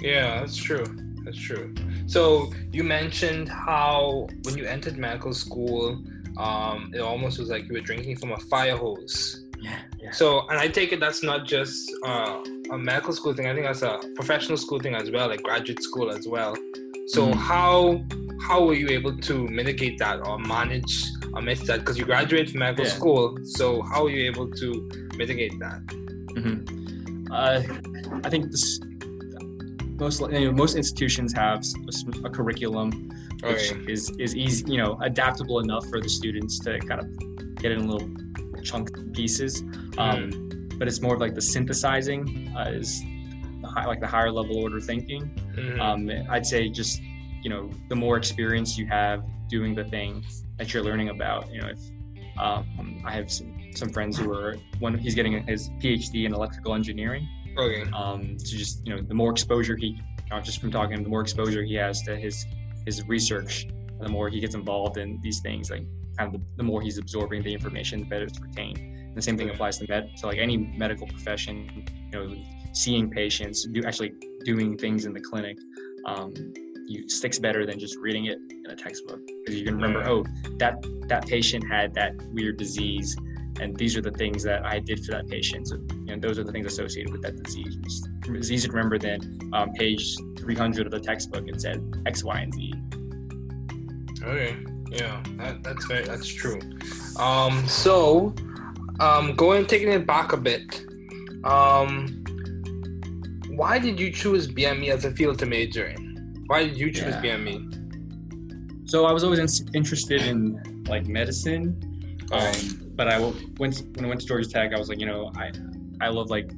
Yeah, 0.00 0.40
that's 0.40 0.56
true. 0.56 0.84
That's 1.24 1.38
true. 1.38 1.74
So 2.06 2.52
you 2.70 2.84
mentioned 2.84 3.48
how 3.48 4.28
when 4.42 4.58
you 4.58 4.64
entered 4.66 4.98
medical 4.98 5.32
school, 5.32 6.02
um, 6.36 6.92
it 6.94 7.00
almost 7.00 7.38
was 7.38 7.48
like 7.48 7.66
you 7.66 7.74
were 7.74 7.80
drinking 7.80 8.16
from 8.16 8.32
a 8.32 8.38
fire 8.38 8.76
hose. 8.76 9.43
Yeah. 9.64 10.10
So, 10.12 10.46
and 10.48 10.58
I 10.58 10.68
take 10.68 10.92
it 10.92 11.00
that's 11.00 11.22
not 11.22 11.46
just 11.46 11.90
uh, 12.04 12.42
a 12.70 12.78
medical 12.78 13.12
school 13.12 13.34
thing. 13.34 13.46
I 13.46 13.54
think 13.54 13.66
that's 13.66 13.82
a 13.82 13.98
professional 14.14 14.58
school 14.58 14.78
thing 14.78 14.94
as 14.94 15.10
well, 15.10 15.28
like 15.28 15.42
graduate 15.42 15.82
school 15.82 16.10
as 16.10 16.28
well. 16.28 16.54
So, 17.08 17.28
mm. 17.28 17.34
how 17.34 18.04
how 18.46 18.64
were 18.64 18.74
you 18.74 18.88
able 18.88 19.16
to 19.16 19.48
mitigate 19.48 19.98
that 19.98 20.26
or 20.26 20.38
manage 20.38 21.04
amidst 21.34 21.66
that? 21.66 21.80
Because 21.80 21.98
you 21.98 22.04
graduated 22.04 22.50
from 22.50 22.60
medical 22.60 22.84
yeah. 22.84 22.90
school, 22.90 23.38
so 23.44 23.82
how 23.82 24.04
were 24.04 24.10
you 24.10 24.26
able 24.26 24.50
to 24.50 24.90
mitigate 25.16 25.58
that? 25.58 25.80
Mm-hmm. 26.36 27.32
Uh, 27.32 27.62
I 28.24 28.28
think 28.28 28.50
this 28.50 28.80
most 29.98 30.20
you 30.20 30.46
know, 30.46 30.52
most 30.52 30.76
institutions 30.76 31.32
have 31.32 31.64
a, 31.64 32.26
a 32.26 32.30
curriculum 32.30 32.90
which 33.42 33.72
okay. 33.72 33.92
is 33.92 34.10
is 34.18 34.34
easy 34.34 34.64
you 34.72 34.78
know 34.78 34.98
adaptable 35.02 35.60
enough 35.60 35.86
for 35.86 36.00
the 36.00 36.08
students 36.08 36.58
to 36.58 36.78
kind 36.80 37.00
of 37.00 37.06
get 37.56 37.72
in 37.72 37.80
a 37.80 37.86
little 37.86 38.08
chunk 38.64 38.90
pieces. 39.12 39.62
Um, 39.98 40.30
mm. 40.30 40.78
But 40.78 40.88
it's 40.88 41.00
more 41.00 41.14
of 41.14 41.20
like 41.20 41.34
the 41.34 41.42
synthesizing 41.42 42.52
uh, 42.56 42.70
is 42.70 43.00
the 43.60 43.68
high, 43.68 43.86
like 43.86 44.00
the 44.00 44.06
higher 44.06 44.32
level 44.32 44.58
order 44.58 44.80
thinking. 44.80 45.30
Mm. 45.56 45.80
Um, 45.80 46.26
I'd 46.30 46.46
say 46.46 46.68
just 46.68 47.00
you 47.42 47.50
know 47.50 47.70
the 47.88 47.96
more 47.96 48.16
experience 48.16 48.76
you 48.76 48.86
have 48.86 49.24
doing 49.48 49.74
the 49.74 49.84
thing 49.84 50.24
that 50.58 50.72
you're 50.72 50.82
learning 50.82 51.10
about. 51.10 51.52
You 51.52 51.60
know, 51.60 51.68
if 51.68 51.78
um, 52.38 53.02
I 53.04 53.12
have 53.12 53.30
some, 53.30 53.54
some 53.74 53.90
friends 53.90 54.18
who 54.18 54.32
are 54.32 54.56
one 54.80 54.96
he's 54.98 55.14
getting 55.14 55.46
his 55.46 55.70
PhD 55.80 56.24
in 56.24 56.34
electrical 56.34 56.74
engineering. 56.74 57.28
Okay. 57.56 57.88
Um, 57.92 58.38
so 58.38 58.56
just 58.56 58.84
you 58.86 58.94
know 58.94 59.02
the 59.02 59.14
more 59.14 59.30
exposure 59.30 59.76
he, 59.76 60.00
not 60.30 60.44
just 60.44 60.60
from 60.60 60.70
talking, 60.70 61.02
the 61.02 61.08
more 61.08 61.20
exposure 61.20 61.62
he 61.62 61.74
has 61.74 62.02
to 62.02 62.16
his 62.16 62.46
his 62.84 63.06
research, 63.06 63.68
the 64.00 64.08
more 64.08 64.28
he 64.28 64.40
gets 64.40 64.54
involved 64.54 64.96
in 64.96 65.20
these 65.22 65.40
things, 65.40 65.70
like 65.70 65.86
kind 66.16 66.34
of 66.34 66.40
the, 66.40 66.46
the 66.56 66.62
more 66.62 66.80
he's 66.80 66.98
absorbing 66.98 67.42
the 67.42 67.52
information, 67.52 68.00
the 68.00 68.06
better 68.06 68.24
it's 68.24 68.40
retained. 68.40 68.78
And 68.78 69.16
the 69.16 69.22
same 69.22 69.36
thing 69.36 69.50
applies 69.50 69.78
to 69.78 69.86
med 69.88 70.16
to 70.18 70.26
like 70.26 70.38
any 70.38 70.56
medical 70.56 71.06
profession. 71.06 71.86
You 72.12 72.18
know, 72.18 72.36
seeing 72.72 73.10
patients, 73.10 73.66
do 73.66 73.84
actually 73.84 74.12
doing 74.44 74.76
things 74.76 75.04
in 75.04 75.12
the 75.12 75.20
clinic. 75.20 75.56
Um, 76.06 76.34
you 76.86 77.08
sticks 77.08 77.38
better 77.38 77.64
than 77.64 77.78
just 77.78 77.96
reading 77.96 78.26
it 78.26 78.38
in 78.50 78.70
a 78.70 78.76
textbook 78.76 79.20
because 79.26 79.58
you 79.58 79.64
can 79.64 79.76
remember, 79.76 80.06
oh, 80.06 80.24
that 80.58 80.84
that 81.08 81.26
patient 81.26 81.64
had 81.70 81.94
that 81.94 82.14
weird 82.32 82.58
disease, 82.58 83.16
and 83.60 83.76
these 83.76 83.96
are 83.96 84.02
the 84.02 84.10
things 84.10 84.42
that 84.42 84.66
I 84.66 84.80
did 84.80 85.04
for 85.04 85.12
that 85.12 85.28
patient. 85.28 85.68
So, 85.68 85.76
you 85.76 86.06
know, 86.06 86.18
those 86.18 86.38
are 86.38 86.44
the 86.44 86.52
things 86.52 86.66
associated 86.66 87.12
with 87.12 87.22
that 87.22 87.42
disease. 87.42 87.78
It's 88.26 88.50
easier 88.50 88.70
to 88.70 88.76
remember 88.76 88.98
than 88.98 89.38
um, 89.52 89.72
page 89.72 90.14
300 90.38 90.86
of 90.86 90.92
the 90.92 91.00
textbook 91.00 91.48
and 91.48 91.60
said 91.60 91.82
X, 92.06 92.24
Y, 92.24 92.38
and 92.38 92.52
Z. 92.52 92.74
Okay. 94.22 94.73
Yeah, 94.94 95.22
that, 95.38 95.62
that's 95.62 95.84
very 95.86 96.04
that's 96.04 96.28
true. 96.28 96.60
Um, 97.18 97.66
so, 97.66 98.34
um, 99.00 99.34
going 99.34 99.66
taking 99.66 99.88
it 99.88 100.06
back 100.06 100.32
a 100.32 100.36
bit, 100.36 100.84
um, 101.44 102.22
why 103.48 103.78
did 103.78 103.98
you 103.98 104.10
choose 104.12 104.46
BME 104.46 104.90
as 104.90 105.04
a 105.04 105.10
field 105.10 105.38
to 105.40 105.46
major 105.46 105.86
in? 105.86 106.44
Why 106.46 106.64
did 106.64 106.76
you 106.76 106.90
choose 106.90 107.14
yeah. 107.14 107.22
BME? 107.22 108.88
So 108.88 109.06
I 109.06 109.12
was 109.12 109.24
always 109.24 109.40
in, 109.40 109.74
interested 109.74 110.22
in 110.22 110.84
like 110.86 111.06
medicine, 111.06 111.80
um, 112.30 112.92
but 112.94 113.08
I 113.08 113.18
went 113.58 113.96
when 113.96 114.04
I 114.04 114.08
went 114.08 114.20
to 114.20 114.26
Georgia 114.26 114.48
Tech. 114.48 114.72
I 114.72 114.78
was 114.78 114.88
like, 114.88 115.00
you 115.00 115.06
know, 115.06 115.32
I 115.36 115.50
I 116.00 116.08
love 116.08 116.30
like 116.30 116.50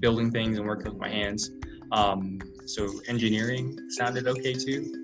building 0.00 0.30
things 0.30 0.58
and 0.58 0.66
working 0.66 0.90
with 0.90 1.00
my 1.00 1.08
hands. 1.08 1.50
Um, 1.92 2.40
so 2.66 2.90
engineering 3.06 3.78
sounded 3.90 4.26
okay 4.26 4.54
too. 4.54 5.03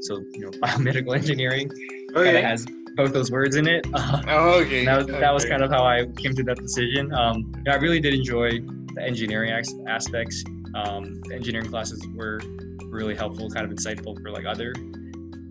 So 0.00 0.22
you 0.32 0.40
know, 0.40 0.50
biomedical 0.62 1.14
engineering 1.14 1.70
okay. 2.10 2.24
kind 2.24 2.36
of 2.36 2.44
has 2.44 2.66
both 2.96 3.12
those 3.12 3.30
words 3.30 3.56
in 3.56 3.68
it. 3.68 3.86
oh, 3.94 4.60
okay. 4.60 4.84
That 4.84 4.96
was, 4.96 5.08
okay. 5.08 5.20
that 5.20 5.34
was 5.34 5.44
kind 5.44 5.62
of 5.62 5.70
how 5.70 5.84
I 5.84 6.06
came 6.16 6.34
to 6.34 6.42
that 6.44 6.56
decision. 6.56 7.12
Um, 7.14 7.52
I 7.68 7.76
really 7.76 8.00
did 8.00 8.14
enjoy 8.14 8.60
the 8.94 9.02
engineering 9.02 9.52
aspects. 9.86 10.44
Um, 10.74 11.20
the 11.22 11.34
engineering 11.34 11.68
classes 11.68 12.04
were 12.14 12.40
really 12.86 13.14
helpful, 13.14 13.50
kind 13.50 13.70
of 13.70 13.76
insightful 13.76 14.20
for 14.22 14.30
like 14.30 14.46
other 14.46 14.72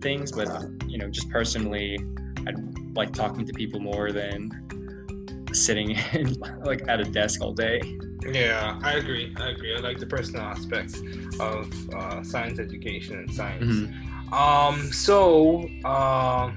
things. 0.00 0.32
But 0.32 0.48
uh, 0.48 0.66
you 0.86 0.98
know, 0.98 1.08
just 1.08 1.30
personally, 1.30 1.98
I 2.46 2.52
like 2.94 3.12
talking 3.12 3.46
to 3.46 3.52
people 3.52 3.80
more 3.80 4.10
than 4.10 5.46
sitting 5.52 5.90
in, 6.12 6.34
like 6.64 6.86
at 6.88 7.00
a 7.00 7.04
desk 7.04 7.40
all 7.40 7.52
day. 7.52 7.80
Yeah, 8.28 8.78
I 8.82 8.94
agree. 8.94 9.32
I 9.36 9.50
agree. 9.50 9.76
I 9.76 9.78
like 9.78 9.98
the 9.98 10.06
personal 10.06 10.42
aspects 10.42 11.00
of 11.38 11.94
uh, 11.94 12.24
science 12.24 12.58
education 12.58 13.20
and 13.20 13.32
science. 13.32 13.64
Mm-hmm. 13.64 14.15
Um, 14.32 14.92
so, 14.92 15.68
uh, 15.84 16.52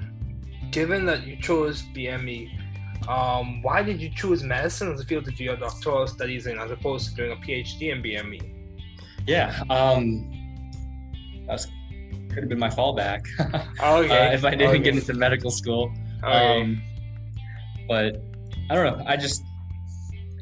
given 0.70 1.06
that 1.06 1.26
you 1.26 1.36
chose 1.36 1.82
BME, 1.94 2.50
um, 3.08 3.62
why 3.62 3.82
did 3.82 4.00
you 4.00 4.10
choose 4.10 4.42
medicine 4.42 4.92
as 4.92 5.00
a 5.00 5.04
field 5.04 5.24
to 5.24 5.30
do 5.30 5.44
your 5.44 5.56
doctoral 5.56 6.06
studies 6.06 6.46
in 6.46 6.58
as 6.58 6.70
opposed 6.70 7.10
to 7.10 7.14
doing 7.14 7.32
a 7.32 7.36
PhD 7.36 7.92
in 7.92 8.02
BME? 8.02 8.56
Yeah, 9.26 9.62
um, 9.70 10.30
that 11.46 11.66
could 12.28 12.40
have 12.40 12.48
been 12.48 12.58
my 12.58 12.68
fallback. 12.68 13.26
okay. 13.80 14.28
uh, 14.28 14.32
if 14.32 14.44
I 14.44 14.50
didn't 14.50 14.68
okay. 14.68 14.78
get 14.78 14.94
into 14.94 15.14
medical 15.14 15.50
school. 15.50 15.92
Okay. 16.22 16.60
Um, 16.60 16.82
but 17.88 18.22
I 18.70 18.74
don't 18.74 18.98
know. 18.98 19.04
I 19.06 19.16
just, 19.16 19.42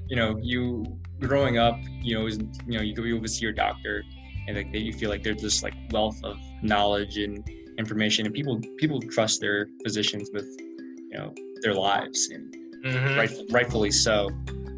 you 0.07 0.17
know, 0.17 0.39
you 0.43 0.85
growing 1.21 1.59
up, 1.59 1.79
you 2.03 2.15
know, 2.15 2.27
you 2.27 2.79
know, 2.79 2.81
you 2.81 2.95
go 2.95 3.03
over 3.03 3.23
to 3.23 3.29
see 3.29 3.43
your 3.43 3.53
doctor 3.53 4.05
and 4.49 4.57
like 4.57 4.73
that 4.73 4.81
you 4.81 4.93
feel 4.93 5.11
like 5.11 5.23
there's 5.23 5.43
this 5.43 5.63
like 5.63 5.75
wealth 5.93 6.19
of 6.25 6.39
knowledge 6.63 7.19
and 7.19 7.49
information 7.79 8.27
and 8.27 8.35
people 8.35 8.61
people 8.79 9.01
trust 9.01 9.41
their 9.41 9.69
physicians 9.85 10.31
with 10.33 10.47
you 10.59 11.19
know 11.19 11.33
their 11.63 11.75
lives 11.75 12.31
and 12.33 12.57
mm-hmm. 12.85 13.19
right, 13.19 13.31
rightfully 13.51 13.91
so 13.91 14.29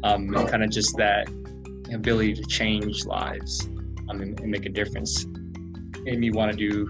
um, 0.03 0.33
and 0.35 0.49
kind 0.49 0.63
of 0.63 0.69
just 0.69 0.95
that 0.97 1.27
ability 1.93 2.33
to 2.33 2.43
change 2.43 3.05
lives 3.05 3.67
um, 4.09 4.21
and, 4.21 4.39
and 4.39 4.51
make 4.51 4.65
a 4.65 4.69
difference 4.69 5.25
made 6.03 6.19
me 6.19 6.31
want 6.31 6.51
to 6.51 6.57
do 6.57 6.87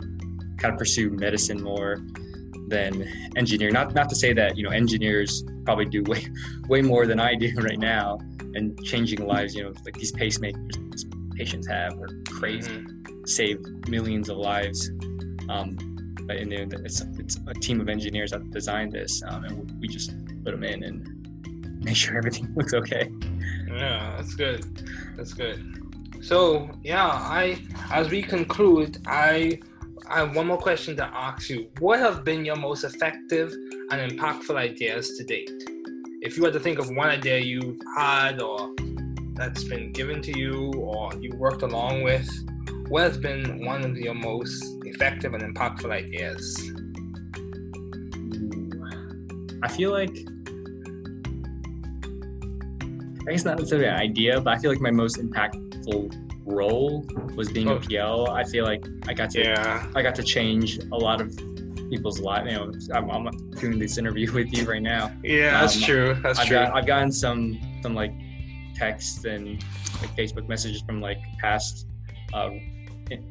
kind 0.57 0.73
of 0.73 0.77
pursue 0.77 1.09
medicine 1.11 1.61
more 1.61 1.97
than 2.67 3.07
engineer. 3.35 3.69
not 3.69 3.93
not 3.93 4.09
to 4.09 4.15
say 4.15 4.33
that 4.33 4.57
you 4.57 4.63
know 4.63 4.69
engineers 4.69 5.43
probably 5.65 5.85
do 5.85 6.03
way 6.03 6.25
way 6.67 6.81
more 6.81 7.05
than 7.05 7.19
I 7.19 7.35
do 7.35 7.51
right 7.57 7.79
now 7.79 8.19
and 8.55 8.77
changing 8.83 9.25
lives 9.25 9.53
you 9.55 9.63
know 9.63 9.73
like 9.85 9.95
these 9.95 10.11
pacemakers 10.11 11.05
patients 11.41 11.65
have 11.65 11.99
are 11.99 12.09
crazy, 12.27 12.69
mm-hmm. 12.69 13.25
save 13.25 13.57
millions 13.87 14.29
of 14.29 14.37
lives. 14.37 14.91
Um, 15.49 15.69
but 16.27 16.35
in 16.35 16.49
there, 16.49 16.67
it's, 16.85 17.01
it's 17.17 17.39
a 17.47 17.55
team 17.55 17.81
of 17.81 17.89
engineers 17.89 18.29
that 18.29 18.51
designed 18.51 18.91
this, 18.91 19.23
um, 19.27 19.43
and 19.45 19.55
we 19.81 19.87
just 19.87 20.11
put 20.43 20.51
them 20.51 20.63
in 20.63 20.83
and 20.83 20.97
make 21.83 21.95
sure 21.95 22.15
everything 22.15 22.47
looks 22.55 22.75
okay. 22.75 23.11
Yeah, 23.67 24.13
that's 24.17 24.35
good. 24.35 24.61
That's 25.17 25.33
good. 25.33 25.59
So 26.21 26.69
yeah, 26.83 27.07
I 27.07 27.59
as 27.89 28.11
we 28.11 28.21
conclude, 28.21 28.99
I 29.07 29.59
I 30.07 30.19
have 30.19 30.35
one 30.35 30.45
more 30.45 30.59
question 30.59 30.95
to 30.97 31.05
ask 31.05 31.49
you. 31.49 31.69
What 31.79 31.97
have 31.99 32.23
been 32.23 32.45
your 32.45 32.59
most 32.69 32.83
effective 32.83 33.51
and 33.89 33.97
impactful 34.11 34.55
ideas 34.55 35.17
to 35.17 35.23
date? 35.23 35.49
If 36.21 36.37
you 36.37 36.43
had 36.43 36.53
to 36.53 36.59
think 36.59 36.77
of 36.77 36.87
one 36.91 37.09
idea 37.09 37.39
you've 37.39 37.81
had 37.97 38.41
or 38.41 38.75
that's 39.41 39.63
been 39.63 39.91
given 39.91 40.21
to 40.21 40.37
you 40.37 40.71
or 40.77 41.11
you 41.19 41.31
worked 41.35 41.63
along 41.63 42.03
with 42.03 42.29
what 42.89 43.03
has 43.03 43.17
been 43.17 43.65
one 43.65 43.83
of 43.83 43.97
your 43.97 44.13
most 44.13 44.63
effective 44.85 45.33
and 45.33 45.41
impactful 45.43 45.91
ideas? 45.91 46.71
I 49.63 49.67
feel 49.67 49.91
like 49.91 50.15
I 53.27 53.31
guess 53.31 53.45
not 53.45 53.57
necessarily 53.57 53.87
an 53.87 53.95
idea, 53.95 54.41
but 54.41 54.53
I 54.53 54.57
feel 54.59 54.71
like 54.71 54.81
my 54.81 54.91
most 54.91 55.17
impactful 55.17 56.15
role 56.45 57.05
was 57.35 57.51
being 57.51 57.69
Oh. 57.69 57.75
a 57.75 57.79
PL. 57.79 58.29
I 58.31 58.43
feel 58.43 58.65
like 58.65 58.83
I 59.07 59.13
got 59.13 59.29
to 59.31 59.39
Yeah. 59.41 59.85
I 59.95 60.01
got 60.01 60.15
to 60.15 60.23
change 60.23 60.79
a 60.91 60.97
lot 60.97 61.21
of 61.21 61.35
people's 61.89 62.19
lives. 62.19 62.51
You 62.51 62.57
know, 62.57 62.71
I'm, 62.95 63.09
I'm 63.27 63.51
doing 63.51 63.77
this 63.79 63.97
interview 63.97 64.31
with 64.37 64.51
you 64.55 64.65
right 64.65 64.81
now. 64.81 65.11
Yeah, 65.23 65.61
that's 65.61 65.77
Um, 65.77 65.83
true. 65.83 66.15
That's 66.23 66.39
I've 66.39 66.47
true. 66.47 66.57
got 66.57 66.75
I've 66.75 66.85
gotten 66.87 67.11
some 67.11 67.59
some 67.83 67.93
like 67.93 68.11
texts 68.75 69.25
and 69.25 69.63
like 70.01 70.15
Facebook 70.15 70.47
messages 70.47 70.81
from 70.81 71.01
like 71.01 71.19
past 71.39 71.87
uh, 72.33 72.49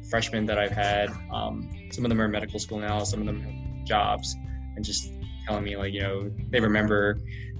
freshmen 0.09 0.45
that 0.45 0.57
I've 0.57 0.71
had. 0.71 1.09
Um, 1.31 1.69
some 1.91 2.05
of 2.05 2.09
them 2.09 2.21
are 2.21 2.25
in 2.25 2.31
medical 2.31 2.59
school 2.59 2.79
now. 2.79 3.03
Some 3.03 3.21
of 3.21 3.25
them 3.25 3.41
have 3.41 3.85
jobs, 3.85 4.35
and 4.75 4.83
just 4.83 5.11
telling 5.47 5.63
me 5.63 5.75
like 5.75 5.93
you 5.93 6.01
know 6.01 6.31
they 6.49 6.59
remember 6.59 7.17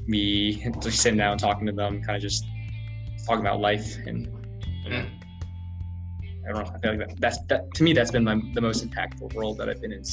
me 0.08 0.65
just 0.82 1.00
sitting 1.00 1.17
down 1.17 1.38
talking 1.38 1.65
to 1.65 1.74
them, 1.74 2.02
kind 2.02 2.15
of 2.15 2.22
just 2.22 2.46
talking 3.26 3.41
about 3.41 3.60
life 3.60 3.98
and 4.06 4.28
you 4.84 4.89
know. 4.89 4.98
Mm. 4.98 5.17
I 6.44 6.52
don't 6.54 6.63
know. 6.63 6.72
I 6.74 6.80
feel 6.80 6.98
like 6.98 7.08
that, 7.08 7.22
that's 7.22 7.38
that 7.50 7.74
to 7.76 7.84
me. 7.84 7.94
That's 7.94 8.12
been 8.12 8.24
my, 8.24 8.39
the 8.54 8.62
most 8.62 8.88
impactful 8.88 9.36
role 9.36 9.54
that 9.56 9.70
I've 9.70 9.82
been 9.82 9.91
in 9.91 10.04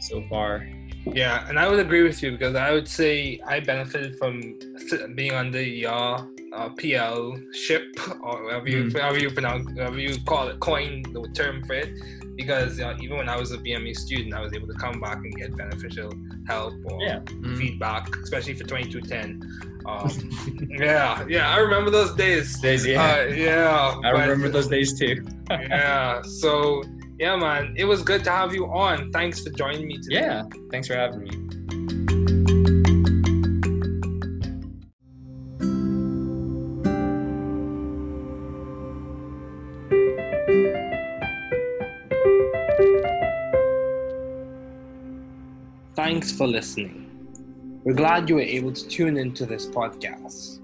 so 0.00 0.24
far. 0.28 0.66
Yeah, 1.06 1.46
and 1.48 1.58
I 1.58 1.68
would 1.68 1.78
agree 1.80 2.02
with 2.02 2.22
you 2.22 2.32
because 2.32 2.54
I 2.54 2.72
would 2.72 2.88
say 2.88 3.40
I 3.46 3.60
benefited 3.60 4.18
from 4.18 4.54
being 5.14 5.32
on 5.34 5.50
the 5.50 5.86
uh, 5.86 6.22
uh, 6.54 6.68
PL 6.70 7.38
ship 7.52 7.86
or 8.22 8.44
whatever 8.44 8.68
you, 8.68 8.84
Mm. 8.84 9.00
however 9.00 9.18
you 9.18 9.30
pronounce, 9.30 9.66
whatever 9.70 9.98
you 9.98 10.18
call 10.24 10.48
it, 10.48 10.60
coin 10.60 11.02
the 11.12 11.28
term 11.34 11.64
for 11.64 11.74
it. 11.74 11.90
Because 12.36 12.78
uh, 12.78 12.94
even 13.00 13.16
when 13.16 13.28
I 13.28 13.36
was 13.36 13.50
a 13.50 13.58
BME 13.58 13.96
student, 13.96 14.32
I 14.32 14.40
was 14.40 14.52
able 14.52 14.68
to 14.68 14.74
come 14.74 15.00
back 15.00 15.16
and 15.16 15.34
get 15.34 15.56
beneficial 15.56 16.12
help 16.46 16.74
or 16.84 17.02
Yeah. 17.02 17.20
feedback, 17.56 18.14
especially 18.22 18.54
for 18.54 18.64
2210. 18.64 19.42
Um, 19.86 20.68
yeah, 20.78 21.24
yeah, 21.28 21.48
I 21.50 21.58
remember 21.58 21.90
those 21.90 22.14
days. 22.14 22.58
Days, 22.60 22.86
yeah. 22.86 23.02
Uh, 23.02 23.22
yeah. 23.34 23.94
I 24.04 24.12
but- 24.12 24.20
remember 24.20 24.50
those 24.50 24.68
days 24.68 24.96
too. 24.98 25.24
yeah. 25.50 26.22
So 26.22 26.82
yeah, 27.18 27.34
man, 27.34 27.74
it 27.76 27.84
was 27.84 28.02
good 28.02 28.22
to 28.24 28.30
have 28.30 28.54
you 28.54 28.66
on. 28.66 29.10
Thanks 29.10 29.42
for 29.42 29.50
joining 29.50 29.88
me 29.88 29.98
today. 29.98 30.20
Yeah. 30.20 30.44
Thanks 30.70 30.86
for 30.86 30.94
having 30.94 31.24
me. 31.24 31.30
Thanks 45.96 46.30
for 46.30 46.46
listening. 46.46 47.06
We're 47.82 47.94
glad 47.94 48.28
you 48.28 48.36
were 48.36 48.40
able 48.42 48.72
to 48.72 48.88
tune 48.88 49.16
into 49.16 49.44
this 49.44 49.66
podcast. 49.66 50.60